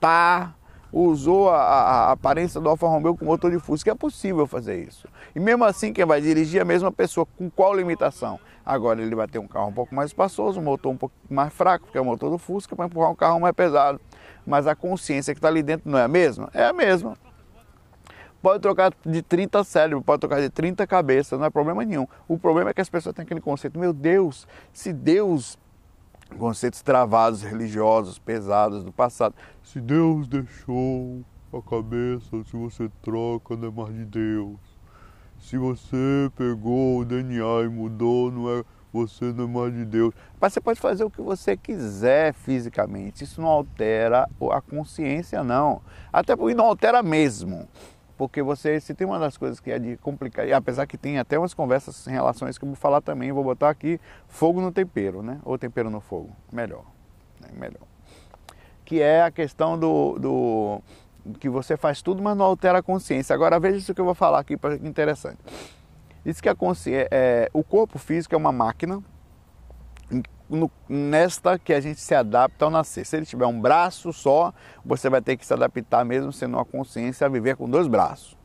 Tá 0.00 0.54
usou 0.92 1.50
a, 1.50 1.58
a, 1.58 2.12
aparência 2.12 2.60
do 2.60 2.68
Alfa 2.68 2.86
Romeo 2.86 3.16
com 3.16 3.24
motor 3.24 3.50
de 3.50 3.58
Fusca. 3.58 3.90
É 3.90 3.94
possível 3.94 4.46
fazer 4.46 4.82
isso. 4.82 5.06
E 5.34 5.40
mesmo 5.40 5.64
assim, 5.64 5.92
quem 5.92 6.04
vai 6.04 6.20
dirigir 6.20 6.58
é 6.58 6.62
a 6.62 6.64
mesma 6.64 6.90
pessoa. 6.90 7.26
Com 7.36 7.50
qual 7.50 7.74
limitação? 7.74 8.38
Agora 8.64 9.00
ele 9.00 9.14
vai 9.14 9.26
ter 9.26 9.38
um 9.38 9.48
carro 9.48 9.68
um 9.68 9.72
pouco 9.72 9.94
mais 9.94 10.10
espaçoso, 10.10 10.60
um 10.60 10.62
motor 10.62 10.92
um 10.92 10.96
pouco 10.96 11.14
mais 11.28 11.52
fraco, 11.52 11.86
porque 11.86 11.98
é 11.98 12.00
o 12.00 12.04
motor 12.04 12.30
do 12.30 12.38
Fusca, 12.38 12.76
para 12.76 12.86
empurrar 12.86 13.10
um 13.10 13.14
carro 13.14 13.40
mais 13.40 13.54
pesado. 13.54 14.00
Mas 14.46 14.66
a 14.66 14.74
consciência 14.74 15.34
que 15.34 15.38
está 15.38 15.48
ali 15.48 15.62
dentro 15.62 15.90
não 15.90 15.98
é 15.98 16.04
a 16.04 16.08
mesma? 16.08 16.50
É 16.52 16.64
a 16.64 16.72
mesma. 16.72 17.16
Pode 18.40 18.60
trocar 18.60 18.92
de 19.04 19.20
30 19.20 19.64
cérebros, 19.64 20.04
pode 20.04 20.20
trocar 20.20 20.40
de 20.40 20.48
30 20.48 20.86
cabeças, 20.86 21.38
não 21.38 21.46
é 21.46 21.50
problema 21.50 21.84
nenhum. 21.84 22.06
O 22.28 22.38
problema 22.38 22.70
é 22.70 22.74
que 22.74 22.80
as 22.80 22.88
pessoas 22.88 23.14
têm 23.14 23.24
aquele 23.24 23.40
conceito, 23.40 23.78
meu 23.78 23.92
Deus, 23.92 24.46
se 24.72 24.92
Deus 24.92 25.58
conceitos 26.36 26.82
travados 26.82 27.42
religiosos 27.42 28.18
pesados 28.18 28.84
do 28.84 28.92
passado. 28.92 29.34
Se 29.62 29.80
Deus 29.80 30.28
deixou 30.28 31.24
a 31.52 31.62
cabeça, 31.62 32.44
se 32.44 32.56
você 32.56 32.90
troca, 33.02 33.56
não 33.56 33.68
é 33.68 33.70
mais 33.70 33.94
de 33.94 34.04
Deus. 34.04 34.58
Se 35.38 35.56
você 35.56 36.30
pegou 36.36 36.98
o 36.98 37.04
DNA 37.04 37.62
e 37.64 37.68
mudou, 37.68 38.30
não 38.30 38.50
é 38.50 38.64
você 38.92 39.26
não 39.26 39.44
é 39.44 39.46
mais 39.46 39.74
de 39.74 39.84
Deus. 39.84 40.14
Mas 40.40 40.52
você 40.52 40.60
pode 40.60 40.80
fazer 40.80 41.04
o 41.04 41.10
que 41.10 41.20
você 41.20 41.56
quiser 41.56 42.32
fisicamente. 42.32 43.22
Isso 43.24 43.40
não 43.40 43.48
altera 43.48 44.28
a 44.50 44.60
consciência, 44.60 45.44
não. 45.44 45.82
Até 46.12 46.34
porque 46.34 46.54
não 46.54 46.66
altera 46.66 47.02
mesmo 47.02 47.68
porque 48.18 48.42
você, 48.42 48.80
se 48.80 48.92
tem 48.92 49.06
uma 49.06 49.18
das 49.18 49.36
coisas 49.36 49.60
que 49.60 49.70
é 49.70 49.78
de 49.78 49.96
complicar, 49.96 50.46
e 50.46 50.52
apesar 50.52 50.86
que 50.86 50.98
tem 50.98 51.20
até 51.20 51.38
umas 51.38 51.54
conversas 51.54 52.04
em 52.08 52.10
relação 52.10 52.46
a 52.46 52.50
isso 52.50 52.58
que 52.58 52.64
eu 52.64 52.70
vou 52.70 52.76
falar 52.76 53.00
também, 53.00 53.30
vou 53.30 53.44
botar 53.44 53.70
aqui 53.70 54.00
fogo 54.26 54.60
no 54.60 54.72
tempero, 54.72 55.22
né? 55.22 55.38
Ou 55.44 55.56
tempero 55.56 55.88
no 55.88 56.00
fogo, 56.00 56.30
melhor, 56.52 56.84
né? 57.40 57.48
melhor. 57.54 57.86
Que 58.84 59.00
é 59.00 59.22
a 59.22 59.30
questão 59.30 59.78
do, 59.78 60.18
do 60.18 60.82
que 61.38 61.48
você 61.48 61.76
faz 61.76 62.02
tudo, 62.02 62.20
mas 62.20 62.36
não 62.36 62.44
altera 62.44 62.78
a 62.78 62.82
consciência. 62.82 63.32
Agora 63.32 63.60
veja 63.60 63.78
isso 63.78 63.94
que 63.94 64.00
eu 64.00 64.04
vou 64.04 64.14
falar 64.14 64.40
aqui 64.40 64.56
para 64.56 64.74
interessante. 64.74 65.38
Diz 66.24 66.40
que 66.40 66.48
a 66.48 66.56
consciência, 66.56 67.06
é, 67.12 67.48
o 67.52 67.62
corpo 67.62 68.00
físico 68.00 68.34
é 68.34 68.38
uma 68.38 68.50
máquina 68.50 69.00
no, 70.48 70.70
nesta 70.88 71.58
que 71.58 71.72
a 71.72 71.80
gente 71.80 72.00
se 72.00 72.14
adapta 72.14 72.64
ao 72.64 72.70
nascer. 72.70 73.04
Se 73.04 73.16
ele 73.16 73.26
tiver 73.26 73.46
um 73.46 73.60
braço 73.60 74.12
só, 74.12 74.52
você 74.84 75.08
vai 75.08 75.20
ter 75.20 75.36
que 75.36 75.44
se 75.44 75.52
adaptar 75.52 76.04
mesmo 76.04 76.32
sendo 76.32 76.56
uma 76.56 76.64
consciência 76.64 77.26
a 77.26 77.30
viver 77.30 77.56
com 77.56 77.68
dois 77.68 77.86
braços. 77.86 78.36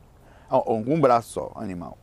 Ou 0.50 0.78
um 0.78 1.00
braço 1.00 1.32
só, 1.32 1.52
animal. 1.56 1.98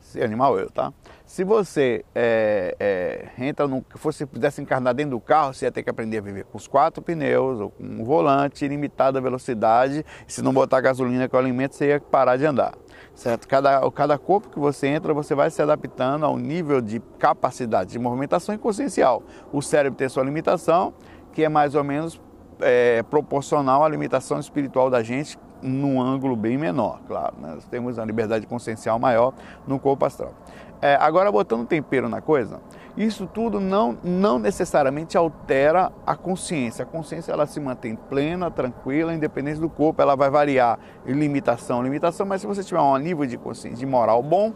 Se 0.00 0.22
animal 0.22 0.58
eu, 0.58 0.70
tá? 0.70 0.92
Se 1.26 1.44
você 1.44 2.04
é, 2.14 2.74
é, 2.78 3.44
entra 3.44 3.66
no. 3.66 3.84
Se 3.94 4.02
você 4.02 4.24
pudesse 4.24 4.62
encarnar 4.62 4.94
dentro 4.94 5.10
do 5.10 5.20
carro, 5.20 5.52
você 5.52 5.66
ia 5.66 5.72
ter 5.72 5.82
que 5.82 5.90
aprender 5.90 6.18
a 6.18 6.20
viver 6.22 6.44
com 6.44 6.56
os 6.56 6.66
quatro 6.66 7.02
pneus, 7.02 7.60
ou 7.60 7.70
com 7.70 7.84
um 7.84 8.04
volante, 8.04 8.66
limitada 8.66 9.20
velocidade. 9.20 10.06
Se 10.26 10.40
não 10.40 10.52
botar 10.52 10.80
gasolina 10.80 11.24
é 11.24 11.28
o 11.30 11.38
alimento, 11.38 11.74
você 11.74 11.88
ia 11.88 12.00
parar 12.00 12.36
de 12.36 12.46
andar 12.46 12.72
certo? 13.18 13.48
Cada, 13.48 13.90
cada 13.90 14.16
corpo 14.16 14.48
que 14.48 14.60
você 14.60 14.86
entra, 14.86 15.12
você 15.12 15.34
vai 15.34 15.50
se 15.50 15.60
adaptando 15.60 16.24
ao 16.24 16.38
nível 16.38 16.80
de 16.80 17.00
capacidade 17.18 17.90
de 17.90 17.98
movimentação 17.98 18.54
inconsciencial. 18.54 19.24
O 19.52 19.60
cérebro 19.60 19.98
tem 19.98 20.08
sua 20.08 20.22
limitação, 20.22 20.94
que 21.32 21.42
é 21.42 21.48
mais 21.48 21.74
ou 21.74 21.82
menos 21.82 22.20
é, 22.60 23.02
proporcional 23.02 23.84
à 23.84 23.88
limitação 23.88 24.38
espiritual 24.38 24.88
da 24.88 25.02
gente 25.02 25.36
num 25.60 26.00
ângulo 26.00 26.36
bem 26.36 26.56
menor, 26.56 27.00
claro. 27.08 27.34
Né? 27.40 27.54
Nós 27.56 27.64
temos 27.64 27.98
uma 27.98 28.04
liberdade 28.06 28.46
consciencial 28.46 29.00
maior 29.00 29.34
no 29.66 29.80
corpo 29.80 30.04
astral. 30.04 30.32
É, 30.80 30.94
agora, 30.94 31.32
botando 31.32 31.66
tempero 31.66 32.08
na 32.08 32.20
coisa, 32.20 32.60
isso 32.98 33.28
tudo 33.28 33.60
não, 33.60 33.96
não 34.02 34.40
necessariamente 34.40 35.16
altera 35.16 35.92
a 36.04 36.16
consciência. 36.16 36.82
A 36.82 36.86
consciência 36.86 37.30
ela 37.30 37.46
se 37.46 37.60
mantém 37.60 37.94
plena, 37.94 38.50
tranquila, 38.50 39.14
independente 39.14 39.60
do 39.60 39.68
corpo. 39.68 40.02
Ela 40.02 40.16
vai 40.16 40.28
variar 40.28 40.80
em 41.06 41.12
limitação, 41.12 41.80
limitação, 41.80 42.26
mas 42.26 42.40
se 42.40 42.46
você 42.48 42.64
tiver 42.64 42.80
um 42.80 42.96
nível 42.96 43.24
de 43.24 43.38
consciência, 43.38 43.78
de 43.78 43.86
moral 43.86 44.20
bom, 44.20 44.52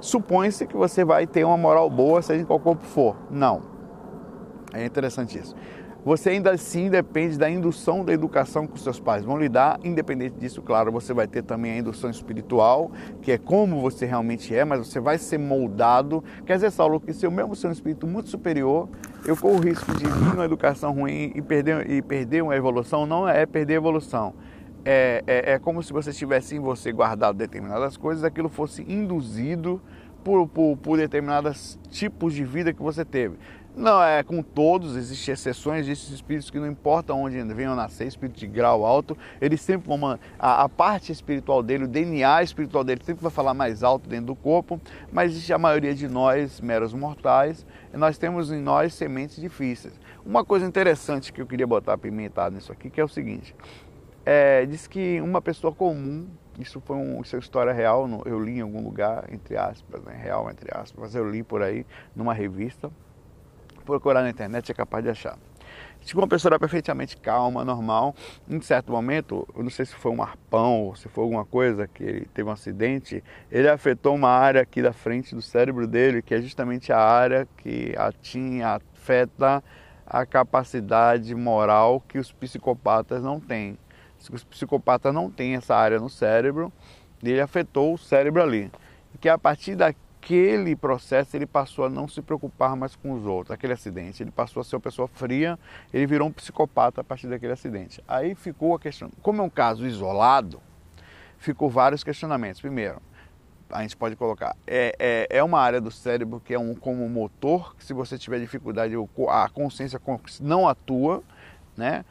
supõe-se 0.00 0.66
que 0.66 0.76
você 0.76 1.04
vai 1.04 1.28
ter 1.28 1.44
uma 1.44 1.56
moral 1.56 1.88
boa, 1.88 2.20
seja 2.22 2.42
em 2.42 2.44
qual 2.44 2.58
corpo 2.58 2.84
for. 2.84 3.16
Não. 3.30 3.62
É 4.74 4.84
interessante 4.84 5.38
isso. 5.38 5.54
Você 6.06 6.30
ainda 6.30 6.52
assim 6.52 6.88
depende 6.88 7.36
da 7.36 7.50
indução 7.50 8.04
da 8.04 8.12
educação 8.12 8.64
que 8.64 8.76
os 8.76 8.82
seus 8.84 9.00
pais 9.00 9.24
vão 9.24 9.36
lhe 9.36 9.48
dar. 9.48 9.80
Independente 9.82 10.36
disso, 10.38 10.62
claro, 10.62 10.92
você 10.92 11.12
vai 11.12 11.26
ter 11.26 11.42
também 11.42 11.72
a 11.72 11.78
indução 11.78 12.08
espiritual, 12.08 12.92
que 13.20 13.32
é 13.32 13.36
como 13.36 13.80
você 13.80 14.06
realmente 14.06 14.54
é, 14.54 14.64
mas 14.64 14.86
você 14.86 15.00
vai 15.00 15.18
ser 15.18 15.36
moldado. 15.36 16.22
Quer 16.46 16.54
dizer, 16.54 16.70
Saulo, 16.70 17.00
que 17.00 17.12
se 17.12 17.26
eu 17.26 17.30
mesmo 17.32 17.56
ser 17.56 17.66
um 17.66 17.72
espírito 17.72 18.06
muito 18.06 18.28
superior, 18.28 18.88
eu 19.24 19.36
corro 19.36 19.56
o 19.56 19.60
risco 19.60 19.92
de 19.96 20.04
vir 20.04 20.34
uma 20.34 20.44
educação 20.44 20.92
ruim 20.92 21.32
e 21.34 21.42
perder, 21.42 21.90
e 21.90 22.00
perder 22.00 22.40
uma 22.40 22.54
evolução. 22.54 23.04
Não 23.04 23.28
é 23.28 23.44
perder 23.44 23.74
a 23.74 23.76
evolução. 23.78 24.32
É, 24.84 25.24
é, 25.26 25.54
é 25.54 25.58
como 25.58 25.82
se 25.82 25.92
você 25.92 26.12
tivesse 26.12 26.54
em 26.54 26.60
você 26.60 26.92
guardado 26.92 27.36
determinadas 27.36 27.96
coisas, 27.96 28.22
aquilo 28.22 28.48
fosse 28.48 28.82
induzido 28.82 29.82
por, 30.22 30.46
por, 30.46 30.76
por 30.76 30.98
determinados 30.98 31.76
tipos 31.90 32.32
de 32.32 32.44
vida 32.44 32.72
que 32.72 32.82
você 32.82 33.04
teve. 33.04 33.36
Não 33.76 34.02
é 34.02 34.22
com 34.22 34.42
todos, 34.42 34.96
existem 34.96 35.34
exceções, 35.34 35.86
existem 35.86 36.14
espíritos 36.14 36.50
que 36.50 36.58
não 36.58 36.66
importa 36.66 37.12
onde 37.12 37.42
venham 37.52 37.76
nascer, 37.76 38.06
espírito 38.06 38.38
de 38.38 38.46
grau 38.46 38.86
alto, 38.86 39.14
eles 39.38 39.60
sempre 39.60 39.86
vão. 39.86 40.18
A, 40.38 40.62
a, 40.62 40.68
parte 40.68 41.12
espiritual 41.12 41.62
dele, 41.62 41.84
o 41.84 41.86
DNA 41.86 42.42
espiritual 42.42 42.82
dele 42.82 43.02
sempre 43.04 43.22
vai 43.22 43.30
falar 43.30 43.52
mais 43.52 43.82
alto 43.82 44.08
dentro 44.08 44.28
do 44.28 44.34
corpo, 44.34 44.80
mas 45.12 45.32
existe 45.32 45.52
a 45.52 45.58
maioria 45.58 45.94
de 45.94 46.08
nós, 46.08 46.58
meros 46.58 46.94
mortais, 46.94 47.66
nós 47.92 48.16
temos 48.16 48.50
em 48.50 48.62
nós 48.62 48.94
sementes 48.94 49.36
difíceis. 49.36 49.92
Uma 50.24 50.42
coisa 50.42 50.64
interessante 50.64 51.30
que 51.30 51.42
eu 51.42 51.46
queria 51.46 51.66
botar 51.66 51.92
apimentado 51.92 52.54
nisso 52.54 52.72
aqui, 52.72 52.88
que 52.88 52.98
é 52.98 53.04
o 53.04 53.08
seguinte: 53.08 53.54
é, 54.24 54.64
diz 54.64 54.86
que 54.86 55.20
uma 55.20 55.42
pessoa 55.42 55.70
comum, 55.70 56.26
isso 56.58 56.80
foi 56.80 56.96
um, 56.96 57.20
isso 57.20 57.36
é 57.36 57.38
história 57.38 57.74
real, 57.74 58.08
eu 58.24 58.42
li 58.42 58.56
em 58.56 58.62
algum 58.62 58.82
lugar, 58.82 59.30
entre 59.30 59.54
aspas, 59.54 60.02
né, 60.02 60.18
real 60.18 60.50
entre 60.50 60.70
aspas, 60.74 60.98
mas 60.98 61.14
eu 61.14 61.30
li 61.30 61.42
por 61.42 61.62
aí 61.62 61.84
numa 62.14 62.32
revista 62.32 62.90
procurar 63.86 64.22
na 64.22 64.28
internet 64.28 64.70
é 64.70 64.74
capaz 64.74 65.02
de 65.02 65.10
achar. 65.10 65.38
Tipo, 66.04 66.20
uma 66.20 66.28
pessoa 66.28 66.50
era 66.50 66.58
perfeitamente 66.58 67.16
calma, 67.16 67.64
normal. 67.64 68.14
Em 68.48 68.60
certo 68.60 68.92
momento, 68.92 69.48
eu 69.56 69.62
não 69.62 69.70
sei 69.70 69.86
se 69.86 69.94
foi 69.94 70.12
um 70.12 70.22
arpão 70.22 70.82
ou 70.82 70.96
se 70.96 71.08
foi 71.08 71.24
alguma 71.24 71.44
coisa 71.44 71.88
que 71.88 72.02
ele 72.04 72.28
teve 72.34 72.48
um 72.48 72.52
acidente, 72.52 73.24
ele 73.50 73.68
afetou 73.68 74.14
uma 74.14 74.28
área 74.28 74.60
aqui 74.60 74.82
da 74.82 74.92
frente 74.92 75.34
do 75.34 75.42
cérebro 75.42 75.86
dele, 75.86 76.22
que 76.22 76.34
é 76.34 76.40
justamente 76.40 76.92
a 76.92 76.98
área 76.98 77.48
que 77.56 77.94
tinha, 78.20 78.74
afeta 78.74 79.64
a 80.06 80.26
capacidade 80.26 81.34
moral 81.34 82.00
que 82.06 82.18
os 82.18 82.30
psicopatas 82.30 83.22
não 83.22 83.40
têm. 83.40 83.78
Os 84.30 84.44
psicopatas 84.44 85.12
não 85.12 85.30
têm 85.30 85.56
essa 85.56 85.74
área 85.74 85.98
no 85.98 86.08
cérebro 86.08 86.72
ele 87.22 87.40
afetou 87.40 87.94
o 87.94 87.98
cérebro 87.98 88.42
ali. 88.42 88.70
Que 89.20 89.28
a 89.28 89.38
partir 89.38 89.74
daquele 90.26 90.74
processo 90.74 91.36
ele 91.36 91.46
passou 91.46 91.84
a 91.84 91.88
não 91.88 92.08
se 92.08 92.20
preocupar 92.20 92.74
mais 92.74 92.96
com 92.96 93.12
os 93.12 93.24
outros, 93.24 93.52
aquele 93.52 93.72
acidente. 93.72 94.24
Ele 94.24 94.32
passou 94.32 94.60
a 94.60 94.64
ser 94.64 94.74
uma 94.74 94.80
pessoa 94.80 95.06
fria, 95.06 95.56
ele 95.94 96.04
virou 96.04 96.26
um 96.26 96.32
psicopata 96.32 97.00
a 97.00 97.04
partir 97.04 97.28
daquele 97.28 97.52
acidente. 97.52 98.02
Aí 98.08 98.34
ficou 98.34 98.74
a 98.74 98.80
questão, 98.80 99.08
como 99.22 99.40
é 99.40 99.44
um 99.44 99.48
caso 99.48 99.86
isolado, 99.86 100.60
ficou 101.38 101.70
vários 101.70 102.02
questionamentos. 102.02 102.60
Primeiro, 102.60 103.00
a 103.70 103.82
gente 103.82 103.96
pode 103.96 104.16
colocar, 104.16 104.56
é, 104.66 104.96
é, 104.98 105.38
é 105.38 105.44
uma 105.44 105.60
área 105.60 105.80
do 105.80 105.92
cérebro 105.92 106.40
que 106.44 106.52
é 106.52 106.58
um 106.58 106.74
como 106.74 107.08
motor, 107.08 107.76
que 107.76 107.84
se 107.84 107.92
você 107.92 108.18
tiver 108.18 108.40
dificuldade, 108.40 108.94
a 109.28 109.48
consciência 109.48 110.00
não 110.40 110.66
atua, 110.66 111.22
né? 111.76 112.04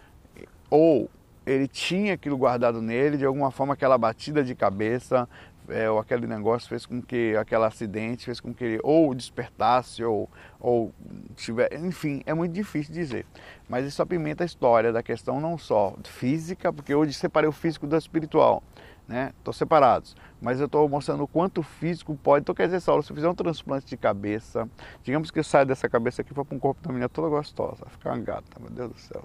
Ou 0.69 1.09
ele 1.45 1.67
tinha 1.67 2.13
aquilo 2.13 2.37
guardado 2.37 2.81
nele, 2.81 3.17
de 3.17 3.25
alguma 3.25 3.51
forma 3.51 3.73
aquela 3.73 3.97
batida 3.97 4.43
de 4.43 4.55
cabeça, 4.55 5.27
é, 5.69 5.89
ou 5.89 5.99
aquele 5.99 6.27
negócio 6.27 6.69
fez 6.69 6.85
com 6.85 7.01
que 7.01 7.35
aquele 7.35 7.63
acidente 7.63 8.25
fez 8.25 8.39
com 8.39 8.53
que 8.53 8.63
ele 8.63 8.79
ou 8.83 9.13
despertasse 9.13 10.03
ou, 10.03 10.29
ou 10.59 10.93
tiver, 11.35 11.73
enfim, 11.73 12.21
é 12.25 12.33
muito 12.33 12.51
difícil 12.51 12.93
dizer. 12.93 13.25
Mas 13.67 13.85
isso 13.85 14.01
apimenta 14.01 14.43
a 14.43 14.45
história 14.45 14.91
da 14.91 15.01
questão 15.01 15.39
não 15.39 15.57
só 15.57 15.95
física, 16.03 16.71
porque 16.71 16.93
hoje 16.93 17.13
separei 17.13 17.49
o 17.49 17.53
físico 17.53 17.87
do 17.87 17.95
espiritual 17.95 18.61
né? 19.07 19.33
Estão 19.37 19.53
separados. 19.53 20.15
Mas 20.41 20.59
eu 20.59 20.65
estou 20.65 20.87
mostrando 20.89 21.23
o 21.23 21.27
quanto 21.27 21.59
o 21.59 21.63
físico 21.63 22.15
pode. 22.15 22.41
Então, 22.41 22.53
quer 22.53 22.65
dizer, 22.65 22.79
Saulo, 22.79 23.03
se 23.03 23.11
eu 23.11 23.15
fizer 23.15 23.29
um 23.29 23.35
transplante 23.35 23.85
de 23.85 23.97
cabeça, 23.97 24.69
digamos 25.03 25.31
que 25.31 25.39
eu 25.39 25.43
saia 25.43 25.65
dessa 25.65 25.87
cabeça 25.87 26.21
aqui 26.21 26.33
para 26.33 26.43
um 26.51 26.59
corpo 26.59 26.81
da 26.81 26.89
menina 26.89 27.09
toda 27.09 27.29
gostosa, 27.29 27.85
ficar 27.87 28.11
uma 28.11 28.19
gata, 28.19 28.59
meu 28.59 28.69
Deus 28.69 28.91
do 28.91 28.99
céu. 28.99 29.23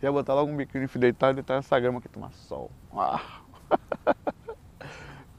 Já 0.00 0.10
botar 0.10 0.34
logo 0.34 0.50
um 0.50 0.56
biquíni 0.56 0.86
deitado 0.86 1.32
e 1.32 1.34
deitar 1.36 1.54
nessa 1.54 1.78
grama 1.78 1.98
aqui 1.98 2.08
tomar 2.08 2.32
sol. 2.32 2.70
Ah. 2.92 3.40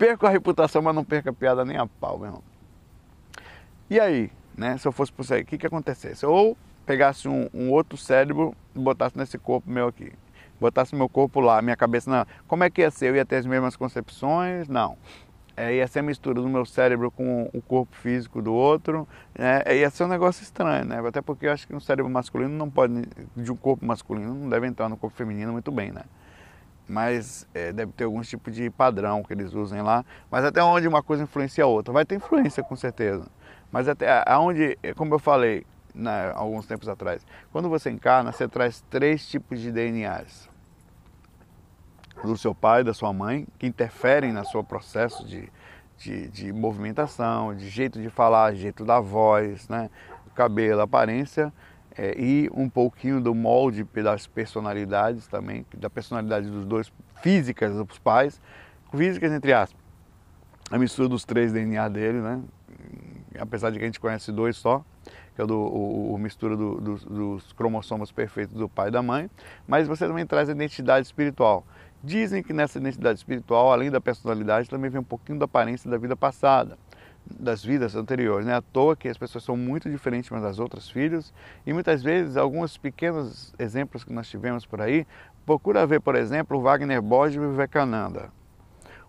perco 0.03 0.27
a 0.27 0.29
reputação, 0.29 0.81
mas 0.81 0.93
não 0.93 1.05
perco 1.05 1.29
a 1.29 1.33
piada 1.33 1.63
nem 1.63 1.77
a 1.77 1.87
pau, 1.87 2.17
meu 2.17 2.27
irmão. 2.27 2.43
E 3.89 3.97
aí, 4.01 4.29
né? 4.57 4.77
Se 4.77 4.85
eu 4.85 4.91
fosse 4.91 5.13
por 5.13 5.21
isso 5.21 5.33
aí, 5.33 5.43
o 5.43 5.45
que 5.45 5.57
que 5.57 5.65
acontecesse? 5.65 6.25
Ou 6.25 6.57
pegasse 6.85 7.29
um, 7.29 7.49
um 7.53 7.71
outro 7.71 7.95
cérebro 7.97 8.53
e 8.75 8.79
botasse 8.79 9.17
nesse 9.17 9.37
corpo 9.37 9.71
meu 9.71 9.87
aqui 9.87 10.11
botasse 10.59 10.95
meu 10.95 11.09
corpo 11.09 11.41
lá, 11.41 11.61
minha 11.61 11.75
cabeça 11.75 12.09
na. 12.09 12.27
Como 12.47 12.63
é 12.63 12.69
que 12.69 12.81
ia 12.81 12.91
ser? 12.91 13.09
Eu 13.09 13.15
ia 13.17 13.25
ter 13.25 13.37
as 13.37 13.45
mesmas 13.45 13.75
concepções? 13.75 14.69
Não. 14.69 14.97
É, 15.57 15.75
ia 15.75 15.87
ser 15.87 15.99
a 15.99 16.03
mistura 16.03 16.41
do 16.41 16.47
meu 16.47 16.65
cérebro 16.65 17.11
com 17.11 17.49
o 17.53 17.61
corpo 17.61 17.95
físico 17.95 18.41
do 18.41 18.53
outro. 18.53 19.07
Né? 19.37 19.61
É, 19.65 19.77
ia 19.77 19.89
ser 19.89 20.05
um 20.05 20.07
negócio 20.07 20.41
estranho, 20.41 20.85
né? 20.85 21.05
Até 21.05 21.21
porque 21.21 21.47
eu 21.47 21.51
acho 21.51 21.67
que 21.67 21.75
um 21.75 21.79
cérebro 21.79 22.09
masculino 22.09 22.55
não 22.55 22.69
pode, 22.69 23.03
de 23.35 23.51
um 23.51 23.55
corpo 23.55 23.85
masculino, 23.85 24.33
não 24.33 24.49
deve 24.49 24.67
entrar 24.67 24.87
no 24.87 24.95
corpo 24.95 25.15
feminino 25.15 25.51
muito 25.51 25.71
bem, 25.71 25.91
né? 25.91 26.03
Mas 26.87 27.47
é, 27.53 27.71
deve 27.71 27.91
ter 27.93 28.03
algum 28.03 28.21
tipo 28.21 28.51
de 28.51 28.69
padrão 28.69 29.23
que 29.23 29.33
eles 29.33 29.53
usem 29.53 29.81
lá. 29.81 30.03
Mas 30.29 30.43
até 30.43 30.61
onde 30.61 30.87
uma 30.87 31.01
coisa 31.01 31.23
influencia 31.23 31.63
a 31.63 31.67
outra? 31.67 31.93
Vai 31.93 32.05
ter 32.05 32.15
influência, 32.15 32.63
com 32.63 32.75
certeza. 32.75 33.25
Mas 33.71 33.87
até 33.87 34.23
aonde, 34.27 34.77
como 34.95 35.15
eu 35.15 35.19
falei 35.19 35.65
alguns 36.35 36.65
tempos 36.65 36.89
atrás, 36.89 37.25
quando 37.51 37.69
você 37.69 37.89
encarna, 37.89 38.31
você 38.31 38.47
traz 38.47 38.83
três 38.89 39.27
tipos 39.27 39.59
de 39.59 39.71
DNAs 39.71 40.49
do 42.23 42.37
seu 42.37 42.53
pai, 42.53 42.83
da 42.83 42.93
sua 42.93 43.11
mãe, 43.11 43.47
que 43.57 43.67
interferem 43.67 44.31
no 44.31 44.45
seu 44.45 44.63
processo 44.63 45.25
de, 45.25 45.51
de, 45.97 46.27
de 46.29 46.53
movimentação, 46.53 47.55
de 47.55 47.69
jeito 47.69 48.01
de 48.01 48.09
falar, 48.09 48.53
jeito 48.53 48.85
da 48.85 48.99
voz, 48.99 49.67
né? 49.67 49.89
cabelo, 50.33 50.81
aparência 50.81 51.53
é, 51.97 52.19
e 52.19 52.49
um 52.53 52.69
pouquinho 52.69 53.21
do 53.21 53.33
molde 53.35 53.83
das 53.83 54.27
personalidades 54.27 55.27
também, 55.27 55.65
da 55.75 55.89
personalidade 55.89 56.49
dos 56.49 56.65
dois, 56.65 56.91
físicas 57.21 57.75
dos 57.75 57.99
pais, 57.99 58.41
físicas 58.95 59.31
entre 59.31 59.53
aspas, 59.53 59.79
a 60.71 60.77
mistura 60.77 61.07
dos 61.07 61.23
três 61.23 61.51
DNA 61.51 61.87
dele, 61.89 62.19
né? 62.19 62.41
apesar 63.39 63.69
de 63.69 63.77
que 63.77 63.83
a 63.83 63.87
gente 63.87 63.99
conhece 63.99 64.31
dois 64.31 64.57
só, 64.57 64.83
que 65.35 65.41
é 65.41 65.45
do, 65.45 65.57
o, 65.57 66.13
o 66.13 66.17
mistura 66.17 66.55
do, 66.55 66.79
do, 66.79 66.95
dos 66.95 67.53
cromossomos 67.53 68.11
perfeitos 68.11 68.55
do 68.55 68.69
pai 68.69 68.89
e 68.89 68.91
da 68.91 69.01
mãe, 69.01 69.29
mas 69.67 69.87
você 69.87 70.07
também 70.07 70.25
traz 70.25 70.49
a 70.49 70.51
identidade 70.51 71.05
espiritual. 71.07 71.65
Dizem 72.03 72.43
que 72.43 72.53
nessa 72.53 72.77
identidade 72.77 73.19
espiritual, 73.19 73.71
além 73.71 73.89
da 73.89 74.01
personalidade, 74.01 74.69
também 74.69 74.89
vem 74.89 74.99
um 74.99 75.05
pouquinho 75.05 75.39
da 75.39 75.45
aparência 75.45 75.89
da 75.89 75.97
vida 75.97 76.15
passada, 76.15 76.77
das 77.25 77.63
vidas 77.63 77.95
anteriores. 77.95 78.45
Não 78.45 78.53
é 78.53 78.57
à 78.57 78.61
toa 78.61 78.95
que 78.95 79.07
as 79.07 79.17
pessoas 79.17 79.43
são 79.43 79.55
muito 79.57 79.89
diferentes 79.89 80.29
umas 80.29 80.43
das 80.43 80.59
outras 80.59 80.89
filhos 80.89 81.33
e 81.65 81.73
muitas 81.73 82.03
vezes 82.03 82.37
alguns 82.37 82.77
pequenos 82.77 83.53
exemplos 83.57 84.03
que 84.03 84.13
nós 84.13 84.29
tivemos 84.29 84.65
por 84.65 84.81
aí, 84.81 85.07
procura 85.45 85.85
ver, 85.85 86.01
por 86.01 86.15
exemplo, 86.15 86.57
o 86.57 86.61
Wagner 86.61 87.01
Borges 87.01 87.37
e 87.37 87.45
Vivekananda. 87.45 88.31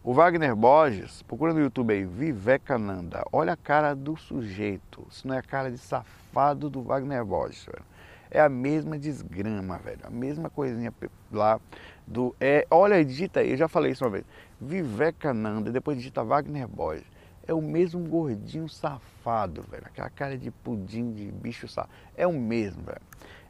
O 0.03 0.13
Wagner 0.13 0.55
Borges, 0.55 1.23
procura 1.23 1.55
no 1.55 1.61
YouTube 1.61 1.95
aí, 1.95 2.05
Vivekananda. 2.05 3.25
Olha 3.33 3.55
a 3.55 3.57
cara 3.57 3.95
do 3.95 4.17
sujeito. 4.19 5.07
Isso 5.11 5.27
não 5.27 5.35
é 5.35 5.39
a 5.39 5.43
cara 5.43 5.71
de 5.71 5.79
safado 5.79 6.69
do 6.69 6.83
Wagner 6.83 7.25
Borges. 7.25 7.65
Velho. 7.65 7.85
É 8.31 8.39
a 8.39 8.49
mesma 8.51 8.99
desgrama, 8.99 9.79
velho. 9.79 10.01
A 10.05 10.11
mesma 10.11 10.51
coisinha 10.51 10.93
lá 11.33 11.59
do. 12.07 12.37
É, 12.39 12.67
olha, 12.71 13.03
digita 13.03 13.41
aí, 13.41 13.53
eu 13.53 13.57
já 13.57 13.67
falei 13.67 13.93
isso 13.93 14.05
uma 14.05 14.11
vez. 14.11 14.25
Vivekananda, 14.61 15.73
depois 15.73 15.97
digita 15.97 16.23
Wagner 16.23 16.69
Borges. 16.69 17.07
É 17.47 17.53
o 17.53 17.61
mesmo 17.61 18.01
gordinho 18.09 18.69
safado, 18.69 19.63
velho. 19.63 19.85
Aquela 19.87 20.11
cara 20.11 20.37
de 20.37 20.51
pudim, 20.51 21.13
de 21.13 21.31
bicho 21.31 21.69
safado. 21.69 21.93
É 22.17 22.27
o 22.27 22.33
mesmo, 22.33 22.83
velho. 22.83 23.03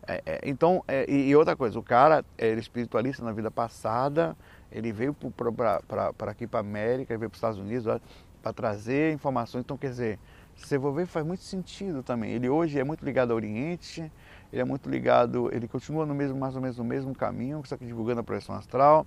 É, 0.07 0.23
é, 0.27 0.41
então, 0.45 0.85
é, 0.87 1.11
e, 1.11 1.35
outra 1.35 1.57
coisa, 1.57 1.79
o 1.79 1.83
cara 1.83 2.25
era 2.37 2.61
espiritualista 2.61 3.25
na 3.25 3.33
vida 3.33 3.51
passada, 3.51 4.37
ele 4.71 4.93
veio 4.93 5.15
para 5.15 6.31
aqui 6.31 6.47
para 6.47 6.61
América, 6.61 7.17
veio 7.17 7.31
para 7.31 7.35
os 7.35 7.39
Estados 7.39 7.59
Unidos 7.59 8.01
para 8.43 8.53
trazer 8.53 9.15
informações. 9.15 9.63
Então, 9.65 9.79
quer 9.79 9.89
dizer, 9.89 10.19
você 10.57 10.79
ver, 10.79 11.07
faz 11.07 11.25
muito 11.25 11.43
sentido 11.43 12.03
também. 12.03 12.33
Ele 12.33 12.49
hoje 12.49 12.79
é 12.79 12.85
muito 12.85 13.05
ligado 13.05 13.31
ao 13.31 13.37
Oriente, 13.37 14.11
ele 14.53 14.61
é 14.61 14.65
muito 14.65 14.89
ligado, 14.89 15.49
ele 15.53 15.67
continua 15.67 16.05
no 16.05 16.15
mesmo, 16.15 16.39
mais 16.39 16.55
ou 16.55 16.61
menos 16.61 16.77
no 16.77 16.85
mesmo 16.85 17.15
caminho, 17.15 17.63
só 17.65 17.77
que 17.77 17.87
divulgando 17.87 18.21
a 18.21 18.25
projeção 18.25 18.55
astral. 18.55 19.07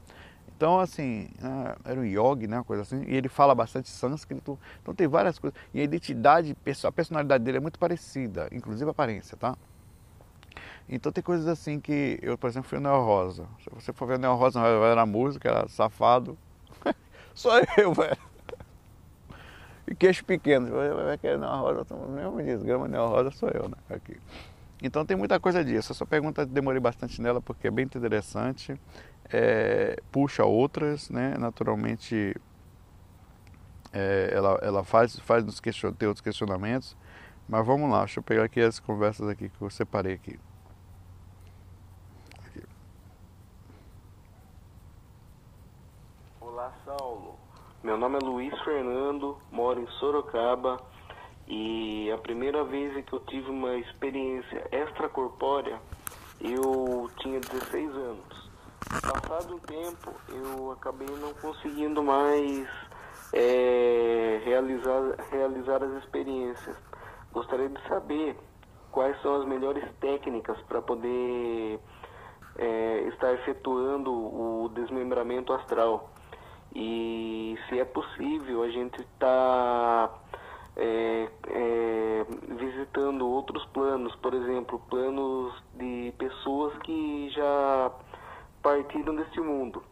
Então, 0.57 0.79
assim, 0.79 1.29
é, 1.39 1.91
era 1.91 1.99
um 1.99 2.03
yogi, 2.03 2.47
né, 2.47 2.57
uma 2.57 2.63
coisa 2.63 2.81
assim, 2.81 3.03
e 3.07 3.15
ele 3.15 3.29
fala 3.29 3.53
bastante 3.53 3.89
sânscrito, 3.89 4.57
então 4.81 4.91
tem 4.91 5.07
várias 5.07 5.37
coisas. 5.37 5.57
E 5.71 5.79
a 5.79 5.83
identidade, 5.83 6.57
a 6.83 6.91
personalidade 6.91 7.43
dele 7.43 7.57
é 7.57 7.59
muito 7.59 7.77
parecida, 7.77 8.49
inclusive 8.51 8.89
a 8.89 8.91
aparência, 8.91 9.37
tá? 9.37 9.55
Então 10.89 11.11
tem 11.11 11.23
coisas 11.23 11.47
assim 11.47 11.79
que 11.79 12.17
eu, 12.23 12.35
por 12.39 12.49
exemplo, 12.49 12.67
fui 12.67 12.79
o 12.79 12.81
Neo 12.81 13.03
Rosa. 13.03 13.45
Se 13.63 13.69
você 13.69 13.93
for 13.93 14.07
ver 14.07 14.15
o 14.15 14.17
Neo 14.17 14.33
Rosa 14.33 14.59
na 14.95 15.05
música, 15.05 15.47
era 15.47 15.67
safado. 15.67 16.35
Sou 17.35 17.51
eu, 17.77 17.93
velho. 17.93 18.17
E 19.87 19.93
queixo 19.93 20.25
pequeno. 20.25 20.71
Vai 21.05 21.19
querer 21.19 21.37
Neo 21.37 21.49
Rosa, 21.49 21.85
mesmo 22.07 22.41
desgrama, 22.41 22.87
Neo 22.87 23.05
Rosa 23.05 23.29
sou 23.29 23.49
eu, 23.49 23.69
né? 23.69 23.77
Aqui. 23.91 24.17
Então 24.81 25.05
tem 25.05 25.17
muita 25.17 25.39
coisa 25.39 25.63
disso. 25.63 25.91
Essa 25.91 26.05
pergunta 26.05 26.45
demorei 26.45 26.79
bastante 26.79 27.21
nela 27.21 27.41
porque 27.41 27.67
é 27.67 27.71
bem 27.71 27.85
interessante. 27.85 28.79
É, 29.31 30.01
puxa 30.11 30.45
outras, 30.45 31.09
né? 31.09 31.35
Naturalmente 31.37 32.35
é, 33.93 34.29
ela, 34.33 34.59
ela 34.61 34.83
faz, 34.83 35.19
faz 35.19 35.43
nos 35.43 35.59
question, 35.59 35.91
ter 35.93 36.07
outros 36.07 36.21
questionamentos. 36.21 36.95
Mas 37.47 37.65
vamos 37.65 37.89
lá, 37.89 37.99
deixa 37.99 38.19
eu 38.19 38.23
pegar 38.23 38.43
aqui 38.43 38.59
as 38.61 38.79
conversas 38.79 39.27
aqui 39.29 39.49
que 39.49 39.61
eu 39.61 39.69
separei 39.69 40.13
aqui. 40.13 40.37
aqui. 42.45 42.61
Olá 46.41 46.73
Saulo, 46.85 47.39
meu 47.83 47.97
nome 47.97 48.17
é 48.17 48.19
Luiz 48.19 48.53
Fernando, 48.63 49.37
moro 49.49 49.81
em 49.81 49.87
Sorocaba 49.99 50.77
e 51.47 52.11
a 52.11 52.17
primeira 52.17 52.65
vez 52.65 53.05
que 53.05 53.13
eu 53.13 53.21
tive 53.21 53.49
uma 53.49 53.75
experiência 53.77 54.67
extracorpórea, 54.69 55.79
eu 56.41 57.09
tinha 57.19 57.39
16 57.39 57.89
anos. 57.95 58.46
Passado 58.89 59.55
um 59.55 59.59
tempo, 59.59 60.13
eu 60.29 60.71
acabei 60.71 61.07
não 61.17 61.33
conseguindo 61.33 62.01
mais 62.01 62.67
é, 63.33 64.41
realizar, 64.45 65.15
realizar 65.29 65.83
as 65.83 66.03
experiências. 66.03 66.75
Gostaria 67.31 67.69
de 67.69 67.81
saber 67.87 68.37
quais 68.91 69.21
são 69.21 69.41
as 69.41 69.47
melhores 69.47 69.83
técnicas 69.99 70.59
para 70.61 70.81
poder 70.81 71.79
é, 72.57 72.99
estar 73.09 73.33
efetuando 73.33 74.11
o 74.11 74.69
desmembramento 74.73 75.53
astral. 75.53 76.09
E 76.73 77.57
se 77.67 77.79
é 77.79 77.85
possível 77.85 78.63
a 78.63 78.69
gente 78.69 79.01
estar. 79.01 80.07
Tá 80.07 80.27
é, 80.77 81.27
é, 81.49 82.25
visitando 82.55 83.27
outros 83.27 83.65
planos, 83.73 84.15
por 84.17 84.33
exemplo, 84.33 84.79
planos 84.89 85.51
de 85.73 86.13
pessoas 86.19 86.77
que 86.79 87.29
já 87.31 87.91
partiram 88.61 89.15
deste 89.15 89.39
mundo. 89.39 89.83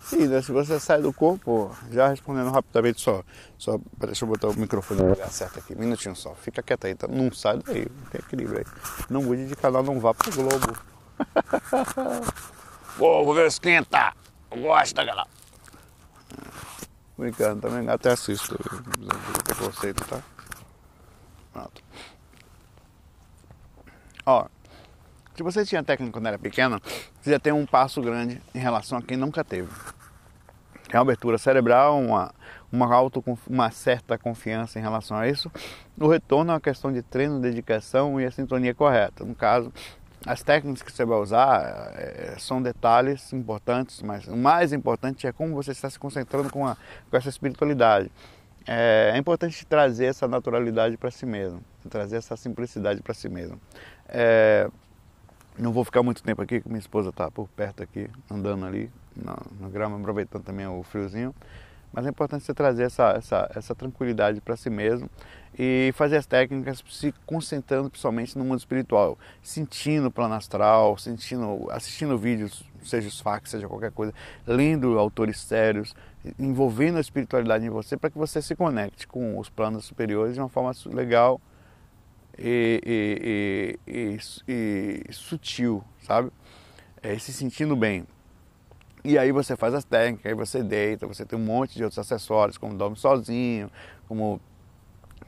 Sim, 0.00 0.26
né? 0.26 0.42
se 0.42 0.52
você 0.52 0.78
sai 0.78 1.00
do 1.00 1.12
corpo, 1.12 1.74
já 1.90 2.08
respondendo 2.08 2.50
rapidamente 2.50 3.00
só, 3.00 3.24
só 3.56 3.80
deixa 3.98 4.24
eu 4.24 4.28
botar 4.28 4.48
o 4.48 4.54
microfone 4.54 5.00
no 5.00 5.08
lugar 5.08 5.30
certo 5.30 5.58
aqui, 5.58 5.74
um 5.74 5.78
minutinho 5.78 6.14
só, 6.14 6.34
fica 6.34 6.62
quieto 6.62 6.86
aí, 6.86 6.94
tá? 6.94 7.08
não 7.08 7.32
sai 7.32 7.58
daí, 7.58 7.86
tem 8.10 8.20
equilíbrio 8.20 8.58
aí. 8.58 8.64
Não 9.08 9.22
mude 9.22 9.48
de 9.48 9.56
canal, 9.56 9.82
não 9.82 9.98
vá 9.98 10.12
pro 10.12 10.30
Globo. 10.30 10.78
Pô, 12.98 13.24
vou 13.24 13.34
ver 13.34 13.46
esquenta! 13.46 14.12
Eu 14.50 14.60
gosto 14.60 14.94
daquela. 14.94 15.26
Brincando, 17.16 17.62
também 17.62 17.88
até 17.88 18.10
assisto. 18.12 18.58
Preconceito, 19.44 20.04
tá? 20.06 20.20
Pronto. 21.52 21.82
Ó, 24.26 24.46
se 25.34 25.42
você 25.42 25.64
tinha 25.64 25.82
técnica 25.82 26.12
quando 26.12 26.26
era 26.26 26.38
pequena, 26.38 26.80
você 27.20 27.30
já 27.30 27.38
tem 27.38 27.52
um 27.52 27.66
passo 27.66 28.00
grande 28.00 28.40
em 28.54 28.58
relação 28.58 28.98
a 28.98 29.02
quem 29.02 29.16
nunca 29.16 29.44
teve. 29.44 29.68
É 30.90 30.96
uma 30.96 31.02
abertura 31.02 31.38
cerebral, 31.38 31.98
uma, 31.98 32.32
uma, 32.70 32.94
auto, 32.94 33.22
uma 33.48 33.70
certa 33.70 34.16
confiança 34.16 34.78
em 34.78 34.82
relação 34.82 35.16
a 35.16 35.28
isso. 35.28 35.50
O 35.98 36.06
retorno 36.06 36.52
é 36.52 36.54
uma 36.54 36.60
questão 36.60 36.92
de 36.92 37.02
treino, 37.02 37.40
dedicação 37.40 38.20
e 38.20 38.24
a 38.24 38.30
sintonia 38.30 38.74
correta. 38.74 39.24
No 39.24 39.34
caso, 39.34 39.72
as 40.24 40.42
técnicas 40.42 40.82
que 40.82 40.92
você 40.92 41.04
vai 41.04 41.18
usar 41.18 41.92
é, 41.96 42.36
são 42.38 42.62
detalhes 42.62 43.32
importantes, 43.32 44.02
mas 44.02 44.26
o 44.28 44.36
mais 44.36 44.72
importante 44.72 45.26
é 45.26 45.32
como 45.32 45.54
você 45.54 45.72
está 45.72 45.90
se 45.90 45.98
concentrando 45.98 46.48
com, 46.48 46.66
a, 46.66 46.76
com 47.10 47.16
essa 47.16 47.28
espiritualidade. 47.28 48.10
É, 48.66 49.12
é 49.14 49.18
importante 49.18 49.66
trazer 49.66 50.06
essa 50.06 50.26
naturalidade 50.26 50.96
para 50.96 51.10
si 51.10 51.26
mesmo, 51.26 51.60
trazer 51.90 52.16
essa 52.16 52.36
simplicidade 52.36 53.02
para 53.02 53.12
si 53.12 53.28
mesmo. 53.28 53.60
É, 54.08 54.70
não 55.58 55.72
vou 55.72 55.84
ficar 55.84 56.02
muito 56.02 56.22
tempo 56.22 56.42
aqui, 56.42 56.60
que 56.60 56.68
minha 56.68 56.80
esposa 56.80 57.10
está 57.10 57.30
por 57.30 57.48
perto 57.48 57.82
aqui, 57.82 58.08
andando 58.30 58.66
ali 58.66 58.90
no, 59.14 59.36
no 59.60 59.70
grama, 59.70 59.96
aproveitando 59.96 60.42
também 60.42 60.66
o 60.66 60.82
friozinho. 60.82 61.34
Mas 61.92 62.06
é 62.06 62.08
importante 62.08 62.44
você 62.44 62.52
trazer 62.52 62.82
essa, 62.82 63.12
essa, 63.12 63.50
essa 63.54 63.74
tranquilidade 63.74 64.40
para 64.40 64.56
si 64.56 64.68
mesmo 64.68 65.08
e 65.56 65.92
fazer 65.94 66.16
as 66.16 66.26
técnicas 66.26 66.82
se 66.90 67.14
concentrando 67.24 67.88
principalmente 67.88 68.36
no 68.36 68.44
mundo 68.44 68.58
espiritual, 68.58 69.16
sentindo 69.40 70.08
o 70.08 70.10
plano 70.10 70.34
astral, 70.34 70.98
sentindo, 70.98 71.68
assistindo 71.70 72.18
vídeos, 72.18 72.64
seja 72.82 73.06
os 73.06 73.20
fax, 73.20 73.50
seja 73.50 73.68
qualquer 73.68 73.92
coisa, 73.92 74.12
lendo 74.44 74.98
autores 74.98 75.38
sérios, 75.38 75.94
envolvendo 76.36 76.98
a 76.98 77.00
espiritualidade 77.00 77.64
em 77.64 77.70
você 77.70 77.96
para 77.96 78.10
que 78.10 78.18
você 78.18 78.42
se 78.42 78.56
conecte 78.56 79.06
com 79.06 79.38
os 79.38 79.48
planos 79.48 79.84
superiores 79.84 80.34
de 80.34 80.40
uma 80.40 80.48
forma 80.48 80.72
legal 80.86 81.40
e, 82.38 83.78
e, 83.86 84.18
e, 84.48 85.06
e 85.08 85.12
sutil, 85.12 85.84
sabe? 86.02 86.30
É, 87.02 87.18
se 87.18 87.32
sentindo 87.32 87.76
bem. 87.76 88.06
E 89.04 89.18
aí 89.18 89.30
você 89.32 89.54
faz 89.56 89.74
as 89.74 89.84
técnicas, 89.84 90.26
aí 90.26 90.34
você 90.34 90.62
deita, 90.62 91.06
você 91.06 91.26
tem 91.26 91.38
um 91.38 91.44
monte 91.44 91.74
de 91.74 91.84
outros 91.84 91.98
acessórios, 91.98 92.56
como 92.56 92.74
dorme 92.74 92.96
sozinho, 92.96 93.70
como 94.08 94.40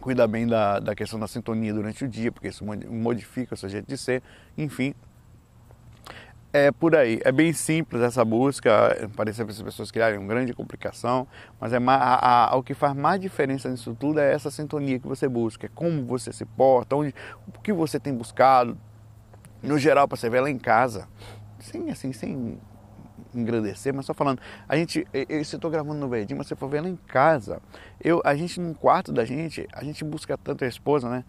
cuida 0.01 0.27
bem 0.27 0.47
da, 0.47 0.79
da 0.79 0.95
questão 0.95 1.19
da 1.19 1.27
sintonia 1.27 1.75
durante 1.75 2.05
o 2.05 2.09
dia, 2.09 2.33
porque 2.33 2.49
isso 2.49 2.65
modifica 2.65 3.55
o 3.55 3.57
seu 3.57 3.69
jeito 3.69 3.87
de 3.87 3.99
ser, 3.99 4.23
enfim. 4.57 4.95
É 6.59 6.73
por 6.73 6.97
aí, 6.97 7.21
é 7.23 7.31
bem 7.31 7.53
simples 7.53 8.01
essa 8.01 8.25
busca, 8.25 9.11
parece 9.15 9.45
que 9.45 9.51
as 9.51 9.61
pessoas 9.61 9.91
criarem 9.91 10.19
uma 10.19 10.27
grande 10.27 10.55
complicação, 10.55 11.29
mas 11.61 11.71
é 11.75 11.77
a, 11.77 12.47
a, 12.51 12.57
o 12.57 12.63
que 12.63 12.73
faz 12.73 12.95
mais 12.95 13.21
diferença 13.21 13.69
nisso 13.69 13.95
tudo 13.95 14.21
é 14.21 14.33
essa 14.33 14.51
sintonia 14.51 14.99
que 14.99 15.07
você 15.07 15.29
busca, 15.29 15.67
é 15.67 15.69
como 15.75 16.03
você 16.07 16.33
se 16.33 16.47
porta, 16.47 16.97
onde, 16.97 17.15
o 17.47 17.61
que 17.61 17.75
você 17.75 18.01
tem 18.01 18.15
buscado, 18.15 18.75
no 19.63 19.79
geral, 19.79 20.09
para 20.09 20.17
você 20.17 20.31
ver 20.31 20.41
lá 20.41 20.49
em 20.49 20.57
casa, 20.59 21.07
sem, 21.59 21.91
assim, 21.91 22.11
sem 22.15 22.59
engrandecer, 23.35 23.93
mas 23.93 24.07
só 24.07 24.15
falando, 24.15 24.41
a 24.67 24.75
gente, 24.79 25.07
eu, 25.13 25.39
estou 25.39 25.71
gravando 25.71 26.01
no 26.01 26.09
verdinho, 26.09 26.39
mas 26.39 26.47
você 26.47 26.57
for 26.57 26.71
ver 26.71 26.81
lá 26.81 26.89
em 26.89 26.97
casa, 26.97 27.61
eu, 28.03 28.23
a 28.25 28.35
gente 28.35 28.59
num 28.59 28.73
quarto 28.73 29.13
da 29.13 29.27
gente, 29.27 29.69
a 29.75 29.85
gente 29.85 30.03
busca 30.03 30.39
tanto 30.39 30.65
a 30.65 30.67
esposa, 30.67 31.11
né? 31.11 31.23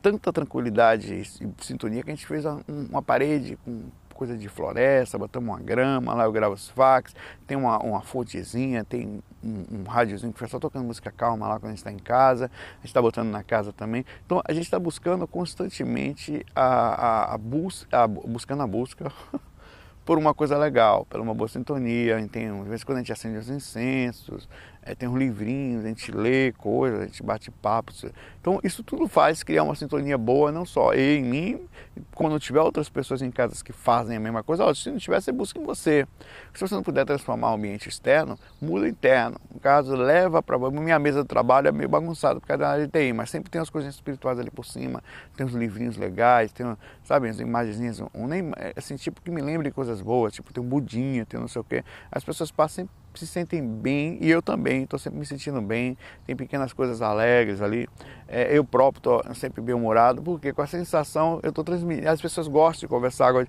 Tanta 0.00 0.32
tranquilidade 0.32 1.12
e 1.12 1.24
sintonia 1.64 2.04
que 2.04 2.10
a 2.12 2.14
gente 2.14 2.28
fez 2.28 2.44
uma 2.88 3.02
parede 3.02 3.58
com 3.64 3.90
coisa 4.18 4.36
de 4.36 4.48
floresta, 4.48 5.16
botamos 5.16 5.48
uma 5.48 5.60
grama, 5.60 6.12
lá 6.12 6.24
eu 6.24 6.32
gravo 6.32 6.52
os 6.52 6.68
fax, 6.68 7.14
tem 7.46 7.56
uma, 7.56 7.78
uma 7.78 8.02
fontezinha, 8.02 8.84
tem 8.84 9.22
um, 9.42 9.64
um 9.70 9.82
rádiozinho 9.84 10.32
que 10.32 10.38
fica 10.40 10.50
só 10.50 10.58
tocando 10.58 10.84
música 10.84 11.12
calma 11.12 11.46
lá 11.46 11.54
quando 11.60 11.66
a 11.66 11.68
gente 11.68 11.78
está 11.78 11.92
em 11.92 11.98
casa, 11.98 12.46
a 12.46 12.76
gente 12.78 12.86
está 12.86 13.00
botando 13.00 13.30
na 13.30 13.44
casa 13.44 13.72
também. 13.72 14.04
Então 14.26 14.42
a 14.44 14.52
gente 14.52 14.64
está 14.64 14.76
buscando 14.76 15.24
constantemente 15.28 16.44
a, 16.52 16.64
a, 16.64 17.34
a, 17.34 17.38
bus, 17.38 17.86
a 17.92 18.08
buscando 18.08 18.64
a 18.64 18.66
busca 18.66 19.12
por 20.04 20.18
uma 20.18 20.34
coisa 20.34 20.58
legal, 20.58 21.06
por 21.08 21.20
uma 21.20 21.32
boa 21.32 21.46
sintonia. 21.46 22.18
Tem, 22.28 22.48
às 22.48 22.66
vezes 22.66 22.82
quando 22.82 22.98
a 22.98 23.00
gente 23.02 23.12
acende 23.12 23.38
os 23.38 23.48
incensos, 23.48 24.48
é, 24.88 24.94
tem 24.94 25.06
uns 25.06 25.18
livrinhos, 25.18 25.84
a 25.84 25.88
gente 25.88 26.10
lê 26.10 26.50
coisas, 26.52 27.00
a 27.00 27.04
gente 27.04 27.22
bate 27.22 27.50
papo. 27.50 27.92
Então 28.40 28.58
isso 28.64 28.82
tudo 28.82 29.06
faz 29.06 29.42
criar 29.42 29.62
uma 29.62 29.74
sintonia 29.74 30.16
boa, 30.16 30.50
não 30.50 30.64
só 30.64 30.94
eu 30.94 31.18
em 31.18 31.22
mim, 31.22 31.60
quando 32.14 32.40
tiver 32.40 32.60
outras 32.60 32.88
pessoas 32.88 33.20
em 33.20 33.30
casa 33.30 33.62
que 33.62 33.70
fazem 33.70 34.16
a 34.16 34.20
mesma 34.20 34.42
coisa, 34.42 34.74
se 34.74 34.90
não 34.90 34.96
tiver, 34.96 35.20
você 35.20 35.30
busca 35.30 35.60
em 35.60 35.64
você. 35.64 36.06
Se 36.54 36.60
você 36.60 36.74
não 36.74 36.82
puder 36.82 37.04
transformar 37.04 37.50
o 37.50 37.54
ambiente 37.56 37.86
externo, 37.86 38.38
muda 38.58 38.86
o 38.86 38.88
interno. 38.88 39.38
No 39.52 39.60
caso, 39.60 39.94
leva 39.94 40.42
para 40.42 40.58
minha 40.70 40.98
mesa 40.98 41.20
de 41.20 41.28
trabalho 41.28 41.68
é 41.68 41.72
meio 41.72 41.88
bagunçada 41.88 42.40
por 42.40 42.46
causa 42.46 42.62
da 42.62 42.70
área 42.70 42.86
de 42.86 42.92
TI, 42.92 43.12
mas 43.12 43.28
sempre 43.28 43.50
tem 43.50 43.60
as 43.60 43.68
coisinhas 43.68 43.94
espirituais 43.94 44.38
ali 44.38 44.50
por 44.50 44.64
cima, 44.64 45.02
tem 45.36 45.44
uns 45.44 45.52
livrinhos 45.52 45.98
legais, 45.98 46.50
tem, 46.50 46.66
sabe, 47.04 47.28
as 47.28 47.38
imagenzinhas, 47.40 48.00
um, 48.14 48.26
nem, 48.26 48.52
assim, 48.74 48.96
tipo 48.96 49.20
que 49.20 49.30
me 49.30 49.42
lembre 49.42 49.70
coisas 49.70 50.00
boas, 50.00 50.32
tipo 50.32 50.50
tem 50.50 50.64
um 50.64 50.66
budinha, 50.66 51.26
tem 51.26 51.38
não 51.38 51.48
sei 51.48 51.60
o 51.60 51.64
quê. 51.64 51.84
As 52.10 52.24
pessoas 52.24 52.50
passam 52.50 52.88
se 53.14 53.26
sentem 53.26 53.62
bem 53.62 54.18
e 54.20 54.30
eu 54.30 54.40
também 54.40 54.84
estou 54.84 54.98
sempre 54.98 55.18
me 55.18 55.26
sentindo 55.26 55.60
bem. 55.60 55.96
Tem 56.26 56.36
pequenas 56.36 56.72
coisas 56.72 57.02
alegres 57.02 57.60
ali. 57.60 57.88
É, 58.26 58.56
eu 58.56 58.64
próprio 58.64 58.98
estou 58.98 59.34
sempre 59.34 59.60
bem 59.60 59.74
humorado, 59.74 60.22
porque 60.22 60.52
com 60.52 60.62
a 60.62 60.66
sensação 60.66 61.40
eu 61.42 61.50
estou 61.50 61.64
transmitindo. 61.64 62.08
As 62.08 62.20
pessoas 62.20 62.46
gostam 62.48 62.86
de 62.86 62.88
conversar 62.88 63.28
agora, 63.28 63.48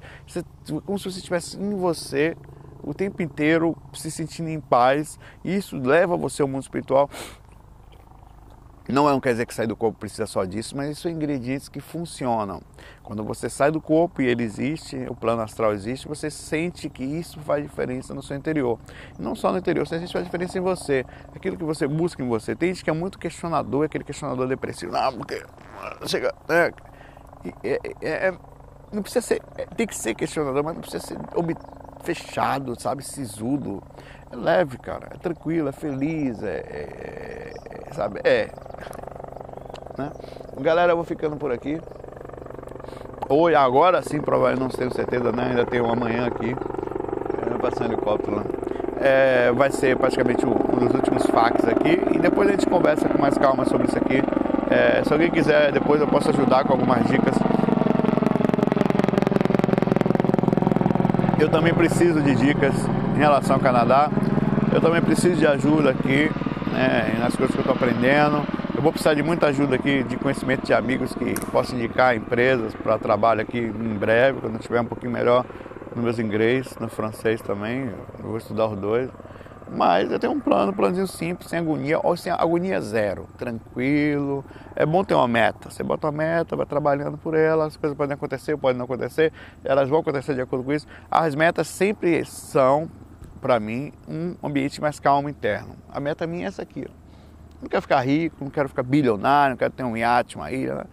como 0.85 0.97
se 0.97 1.05
você 1.05 1.19
estivesse 1.19 1.57
em 1.57 1.75
você 1.75 2.35
o 2.81 2.93
tempo 2.93 3.21
inteiro 3.21 3.75
se 3.93 4.09
sentindo 4.09 4.49
em 4.49 4.59
paz. 4.59 5.19
Isso 5.43 5.77
leva 5.77 6.17
você 6.17 6.41
ao 6.41 6.47
mundo 6.47 6.63
espiritual. 6.63 7.09
Não, 8.91 9.07
é, 9.07 9.11
não 9.11 9.19
quer 9.19 9.31
dizer 9.31 9.45
que 9.45 9.53
sair 9.53 9.67
do 9.67 9.75
corpo 9.75 9.99
precisa 9.99 10.25
só 10.25 10.43
disso, 10.45 10.75
mas 10.75 10.97
são 10.97 11.11
ingredientes 11.11 11.69
que 11.69 11.79
funcionam. 11.79 12.61
Quando 13.03 13.23
você 13.23 13.49
sai 13.49 13.71
do 13.71 13.79
corpo 13.79 14.21
e 14.21 14.27
ele 14.27 14.43
existe, 14.43 14.97
o 15.09 15.15
plano 15.15 15.41
astral 15.41 15.73
existe, 15.73 16.07
você 16.07 16.29
sente 16.29 16.89
que 16.89 17.03
isso 17.03 17.39
faz 17.41 17.63
diferença 17.63 18.13
no 18.13 18.21
seu 18.21 18.35
interior. 18.35 18.79
Não 19.17 19.35
só 19.35 19.51
no 19.51 19.57
interior, 19.57 19.87
você 19.87 19.97
sente 19.97 20.07
que 20.07 20.13
faz 20.13 20.25
diferença 20.25 20.57
em 20.57 20.61
você. 20.61 21.05
Aquilo 21.35 21.57
que 21.57 21.63
você 21.63 21.87
busca 21.87 22.23
em 22.23 22.27
você. 22.27 22.55
Tem 22.55 22.69
gente 22.73 22.83
que 22.83 22.89
é 22.89 22.93
muito 22.93 23.19
questionador, 23.19 23.85
aquele 23.85 24.03
questionador 24.03 24.47
depressivo. 24.47 24.91
Não, 24.91 25.13
porque 25.13 25.43
chega. 26.05 26.33
É, 26.49 26.71
é, 27.63 27.79
é, 28.01 28.27
é, 28.27 28.37
não 28.91 29.01
precisa 29.01 29.21
ser. 29.21 29.41
É, 29.57 29.65
tem 29.65 29.87
que 29.87 29.95
ser 29.95 30.15
questionador, 30.15 30.63
mas 30.63 30.73
não 30.73 30.81
precisa 30.81 31.05
ser 31.05 31.17
fechado, 32.03 32.79
sabe, 32.79 33.03
sisudo. 33.03 33.83
É 34.31 34.35
leve, 34.35 34.77
cara, 34.77 35.07
é 35.11 35.17
tranquilo, 35.17 35.69
é 35.69 35.71
feliz, 35.71 36.43
é, 36.43 36.57
é, 36.69 37.51
é 37.87 37.93
sabe, 37.93 38.19
é. 38.23 38.49
Né? 39.97 40.11
Galera, 40.61 40.91
eu 40.91 40.95
vou 40.95 41.05
ficando 41.05 41.35
por 41.35 41.51
aqui. 41.51 41.79
Hoje, 43.27 43.55
agora 43.55 44.01
sim, 44.01 44.21
provavelmente 44.21 44.61
não 44.61 44.69
tenho 44.69 44.93
certeza, 44.93 45.31
né? 45.31 45.49
Ainda 45.49 45.65
tem 45.65 45.81
um 45.81 45.91
amanhã 45.91 46.27
aqui, 46.27 46.51
é, 46.51 47.57
passando 47.59 47.93
helicóptero 47.93 48.35
lá. 48.35 48.43
É, 49.01 49.51
vai 49.51 49.71
ser 49.71 49.97
praticamente 49.97 50.45
um, 50.45 50.51
um, 50.51 50.85
dos 50.85 50.93
últimos 50.93 51.25
fax 51.27 51.65
aqui 51.67 52.01
e 52.13 52.19
depois 52.19 52.49
a 52.49 52.51
gente 52.51 52.67
conversa 52.67 53.07
com 53.07 53.21
mais 53.21 53.37
calma 53.37 53.65
sobre 53.65 53.87
isso 53.87 53.97
aqui. 53.97 54.21
É, 54.69 55.03
se 55.03 55.11
alguém 55.11 55.31
quiser, 55.31 55.71
depois 55.71 56.01
eu 56.01 56.07
posso 56.07 56.29
ajudar 56.29 56.65
com 56.65 56.73
algumas 56.73 57.05
dicas 57.07 57.35
eu 61.39 61.49
também 61.49 61.73
preciso 61.73 62.21
de 62.21 62.35
dicas 62.35 62.73
relação 63.19 63.57
ao 63.57 63.61
Canadá. 63.61 64.09
Eu 64.73 64.81
também 64.81 65.01
preciso 65.01 65.35
de 65.35 65.45
ajuda 65.45 65.91
aqui 65.91 66.31
né, 66.71 67.17
nas 67.19 67.35
coisas 67.35 67.53
que 67.53 67.59
eu 67.59 67.71
estou 67.71 67.75
aprendendo. 67.75 68.43
Eu 68.75 68.81
vou 68.81 68.91
precisar 68.91 69.13
de 69.13 69.21
muita 69.21 69.47
ajuda 69.47 69.75
aqui, 69.75 70.03
de 70.03 70.15
conhecimento 70.15 70.65
de 70.65 70.73
amigos 70.73 71.13
que 71.13 71.33
possam 71.51 71.77
indicar 71.77 72.15
empresas 72.15 72.73
para 72.73 72.97
trabalho 72.97 73.41
aqui 73.41 73.59
em 73.59 73.97
breve, 73.97 74.39
quando 74.39 74.53
eu 74.53 74.59
tiver 74.59 74.79
um 74.79 74.85
pouquinho 74.85 75.11
melhor 75.11 75.45
no 75.93 76.01
meus 76.01 76.17
inglês, 76.17 76.77
no 76.79 76.87
francês 76.87 77.41
também. 77.41 77.89
Eu 78.19 78.29
vou 78.29 78.37
estudar 78.37 78.67
os 78.67 78.79
dois. 78.79 79.09
Mas 79.71 80.11
eu 80.11 80.17
tenho 80.17 80.33
um 80.33 80.39
plano, 80.39 80.71
um 80.71 80.75
planozinho 80.75 81.07
simples, 81.07 81.49
sem 81.49 81.59
agonia, 81.59 81.99
ou 82.01 82.17
sem 82.17 82.31
agonia 82.31 82.81
zero, 82.81 83.27
tranquilo. 83.37 84.43
É 84.75 84.85
bom 84.85 85.03
ter 85.03 85.13
uma 85.13 85.27
meta. 85.27 85.69
Você 85.69 85.83
bota 85.83 86.07
uma 86.07 86.13
meta, 86.13 86.55
vai 86.55 86.65
trabalhando 86.65 87.17
por 87.17 87.35
ela, 87.35 87.65
as 87.67 87.77
coisas 87.77 87.95
podem 87.95 88.15
acontecer, 88.15 88.57
podem 88.57 88.77
não 88.77 88.85
acontecer, 88.85 89.31
elas 89.63 89.87
vão 89.87 89.99
acontecer 89.99 90.33
de 90.33 90.41
acordo 90.41 90.65
com 90.65 90.73
isso. 90.73 90.87
As 91.11 91.35
metas 91.35 91.67
sempre 91.67 92.25
são, 92.25 92.89
para 93.39 93.59
mim, 93.59 93.91
um 94.07 94.35
ambiente 94.43 94.79
mais 94.79 94.99
calmo 94.99 95.29
interno. 95.29 95.75
A 95.91 95.99
meta 95.99 96.27
minha 96.27 96.45
é 96.45 96.47
essa 96.47 96.61
aqui. 96.61 96.85
Não 97.61 97.67
quero 97.67 97.81
ficar 97.81 98.01
rico, 98.01 98.37
não 98.41 98.51
quero 98.51 98.69
ficar 98.69 98.83
bilionário, 98.83 99.51
não 99.51 99.57
quero 99.57 99.71
ter 99.71 99.83
um 99.83 99.97
iate, 99.97 100.35
uma 100.35 100.51
ilha. 100.51 100.85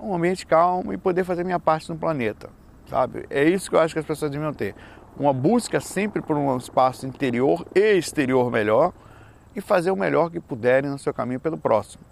Um 0.00 0.14
ambiente 0.14 0.46
calmo 0.46 0.92
e 0.92 0.98
poder 0.98 1.24
fazer 1.24 1.44
minha 1.44 1.60
parte 1.60 1.88
no 1.88 1.96
planeta, 1.96 2.50
sabe? 2.88 3.24
É 3.30 3.44
isso 3.44 3.70
que 3.70 3.76
eu 3.76 3.80
acho 3.80 3.94
que 3.94 4.00
as 4.00 4.04
pessoas 4.04 4.30
deviam 4.30 4.52
ter 4.52 4.74
uma 5.16 5.32
busca 5.32 5.80
sempre 5.80 6.20
por 6.22 6.36
um 6.36 6.56
espaço 6.56 7.06
interior 7.06 7.66
e 7.74 7.96
exterior 7.96 8.50
melhor 8.50 8.92
e 9.54 9.60
fazer 9.60 9.90
o 9.90 9.96
melhor 9.96 10.30
que 10.30 10.40
puderem 10.40 10.90
no 10.90 10.98
seu 10.98 11.12
caminho 11.12 11.40
pelo 11.40 11.58
próximo. 11.58 12.02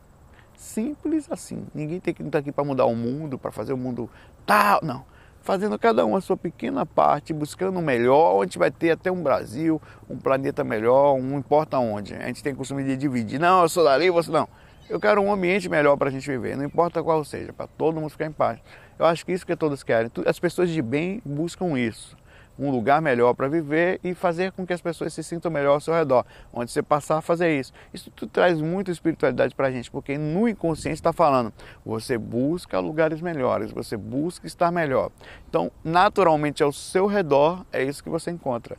Simples 0.55 1.27
assim. 1.31 1.67
Ninguém 1.75 1.99
tem 1.99 2.13
que 2.13 2.23
estar 2.23 2.39
aqui 2.39 2.53
para 2.53 2.65
mudar 2.65 2.85
o 2.85 2.95
mundo, 2.95 3.39
para 3.39 3.51
fazer 3.51 3.73
o 3.73 3.79
mundo 3.79 4.11
tal. 4.45 4.81
Não. 4.83 5.05
Fazendo 5.43 5.79
cada 5.79 6.05
um 6.05 6.17
a 6.17 6.21
sua 6.21 6.37
pequena 6.37 6.85
parte, 6.85 7.33
buscando 7.33 7.79
o 7.79 7.83
melhor, 7.83 8.37
onde 8.37 8.59
vai 8.59 8.71
ter 8.71 8.91
até 8.91 9.11
um 9.11 9.23
Brasil, 9.23 9.81
um 10.09 10.17
planeta 10.17 10.63
melhor, 10.63 11.19
não 11.19 11.39
importa 11.39 11.79
onde. 11.79 12.15
A 12.15 12.27
gente 12.27 12.43
tem 12.43 12.55
costume 12.55 12.85
de 12.85 12.97
dividir. 12.97 13.39
Não, 13.39 13.63
eu 13.63 13.69
sou 13.69 13.85
dali, 13.85 14.11
você 14.11 14.31
não. 14.31 14.49
Eu 14.89 14.99
quero 14.99 15.21
um 15.21 15.33
ambiente 15.33 15.69
melhor 15.69 15.97
para 15.97 16.09
a 16.09 16.11
gente 16.11 16.29
viver, 16.29 16.57
não 16.57 16.65
importa 16.65 17.03
qual 17.03 17.25
seja, 17.25 17.53
para 17.53 17.67
todo 17.67 18.01
mundo 18.01 18.11
ficar 18.11 18.27
em 18.27 18.33
paz. 18.33 18.59
Eu 18.99 19.07
acho 19.07 19.25
que 19.25 19.33
isso 19.33 19.47
que 19.47 19.55
todos 19.55 19.83
querem. 19.83 20.11
As 20.27 20.39
pessoas 20.39 20.69
de 20.69 20.83
bem 20.83 21.23
buscam 21.25 21.79
isso 21.79 22.20
um 22.61 22.71
lugar 22.71 23.01
melhor 23.01 23.33
para 23.35 23.49
viver 23.49 23.99
e 24.05 24.15
fazer 24.15 24.53
com 24.53 24.67
que 24.67 24.73
as 24.73 24.83
pessoas 24.83 25.15
se 25.15 25.25
sintam 25.25 25.51
melhor 25.51 25.73
ao 25.73 25.81
seu 25.81 25.95
redor, 25.95 26.27
onde 26.53 26.71
você 26.71 26.83
passar 26.83 27.19
a 27.19 27.21
fazer 27.23 27.59
isso. 27.59 27.73
Isso 27.93 28.11
tudo 28.11 28.31
traz 28.31 28.61
muita 28.61 28.91
espiritualidade 28.91 29.55
para 29.55 29.69
a 29.69 29.71
gente, 29.71 29.91
porque 29.91 30.19
no 30.19 30.47
inconsciente 30.47 30.97
está 30.97 31.13
falando, 31.13 31.53
você 31.85 32.19
busca 32.19 32.79
lugares 32.79 33.23
melhores, 33.23 33.73
você 33.73 33.97
busca 33.97 34.47
estar 34.47 34.71
melhor. 34.71 35.11
Então, 35.49 35.73
naturalmente, 35.83 36.63
ao 36.63 36.71
seu 36.71 37.07
redor 37.07 37.65
é 37.73 37.83
isso 37.83 38.05
que 38.05 38.11
você 38.11 38.31
encontra, 38.31 38.77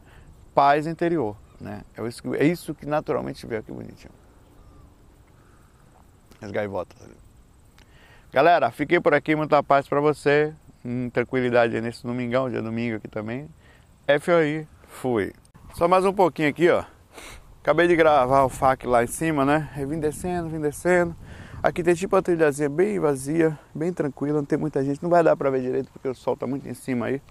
paz 0.53 0.85
interior. 0.85 1.35
Né? 1.59 1.81
É, 1.97 2.07
isso 2.07 2.21
que, 2.21 2.29
é 2.35 2.45
isso 2.45 2.75
que 2.75 2.85
naturalmente 2.85 3.45
vê 3.47 3.57
aqui 3.57 3.71
bonitinho. 3.71 4.13
As 6.39 6.51
gaivotas 6.51 7.01
ali. 7.01 7.15
Galera, 8.31 8.71
fiquei 8.71 8.99
por 8.99 9.13
aqui, 9.13 9.35
muita 9.35 9.61
paz 9.61 9.87
para 9.87 9.99
você, 9.99 10.53
tranquilidade 11.11 11.79
nesse 11.81 12.03
domingão, 12.03 12.49
dia 12.49 12.61
domingo 12.61 12.95
aqui 12.95 13.07
também. 13.07 13.47
FOI, 14.19 14.67
fui. 14.87 15.31
Só 15.73 15.87
mais 15.87 16.03
um 16.03 16.11
pouquinho 16.11 16.49
aqui, 16.49 16.69
ó. 16.69 16.83
Acabei 17.61 17.87
de 17.87 17.95
gravar 17.95 18.43
o 18.43 18.49
FAC 18.49 18.85
lá 18.85 19.03
em 19.03 19.07
cima, 19.07 19.45
né? 19.45 19.69
Eu 19.77 19.87
vim 19.87 19.99
descendo, 19.99 20.49
vim 20.49 20.59
descendo. 20.59 21.15
Aqui 21.63 21.81
tem 21.83 21.93
tipo 21.93 22.15
uma 22.15 22.21
trilhazinha 22.21 22.67
bem 22.67 22.99
vazia, 22.99 23.57
bem 23.73 23.93
tranquila, 23.93 24.39
não 24.39 24.45
tem 24.45 24.57
muita 24.57 24.83
gente. 24.83 25.01
Não 25.01 25.09
vai 25.09 25.23
dar 25.23 25.37
pra 25.37 25.49
ver 25.49 25.61
direito 25.61 25.89
porque 25.93 26.07
o 26.07 26.15
sol 26.15 26.35
tá 26.35 26.45
muito 26.45 26.67
em 26.67 26.73
cima 26.73 27.05
aí. 27.05 27.21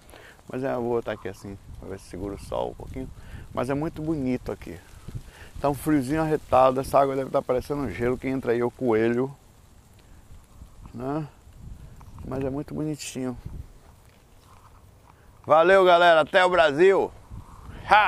Mas 0.50 0.62
eu 0.62 0.80
vou 0.80 0.92
botar 0.92 1.12
aqui 1.12 1.28
assim, 1.28 1.58
pra 1.78 1.88
ver 1.90 1.98
se 1.98 2.08
segura 2.08 2.34
o 2.34 2.38
sol 2.38 2.70
um 2.70 2.74
pouquinho. 2.74 3.10
Mas 3.52 3.68
é 3.68 3.74
muito 3.74 4.00
bonito 4.00 4.50
aqui. 4.50 4.78
Tá 5.60 5.68
um 5.68 5.74
friozinho 5.74 6.22
arretado, 6.22 6.80
essa 6.80 6.98
água 6.98 7.14
deve 7.14 7.28
estar 7.28 7.40
tá 7.40 7.46
parecendo 7.46 7.82
um 7.82 7.90
gelo. 7.90 8.16
Quem 8.16 8.32
entra 8.32 8.52
aí 8.52 8.62
o 8.62 8.70
coelho. 8.70 9.30
Né? 10.94 11.26
Mas 12.26 12.42
é 12.42 12.48
muito 12.48 12.72
bonitinho. 12.72 13.36
Valeu, 15.50 15.84
galera. 15.84 16.20
Até 16.20 16.44
o 16.44 16.48
Brasil. 16.48 17.10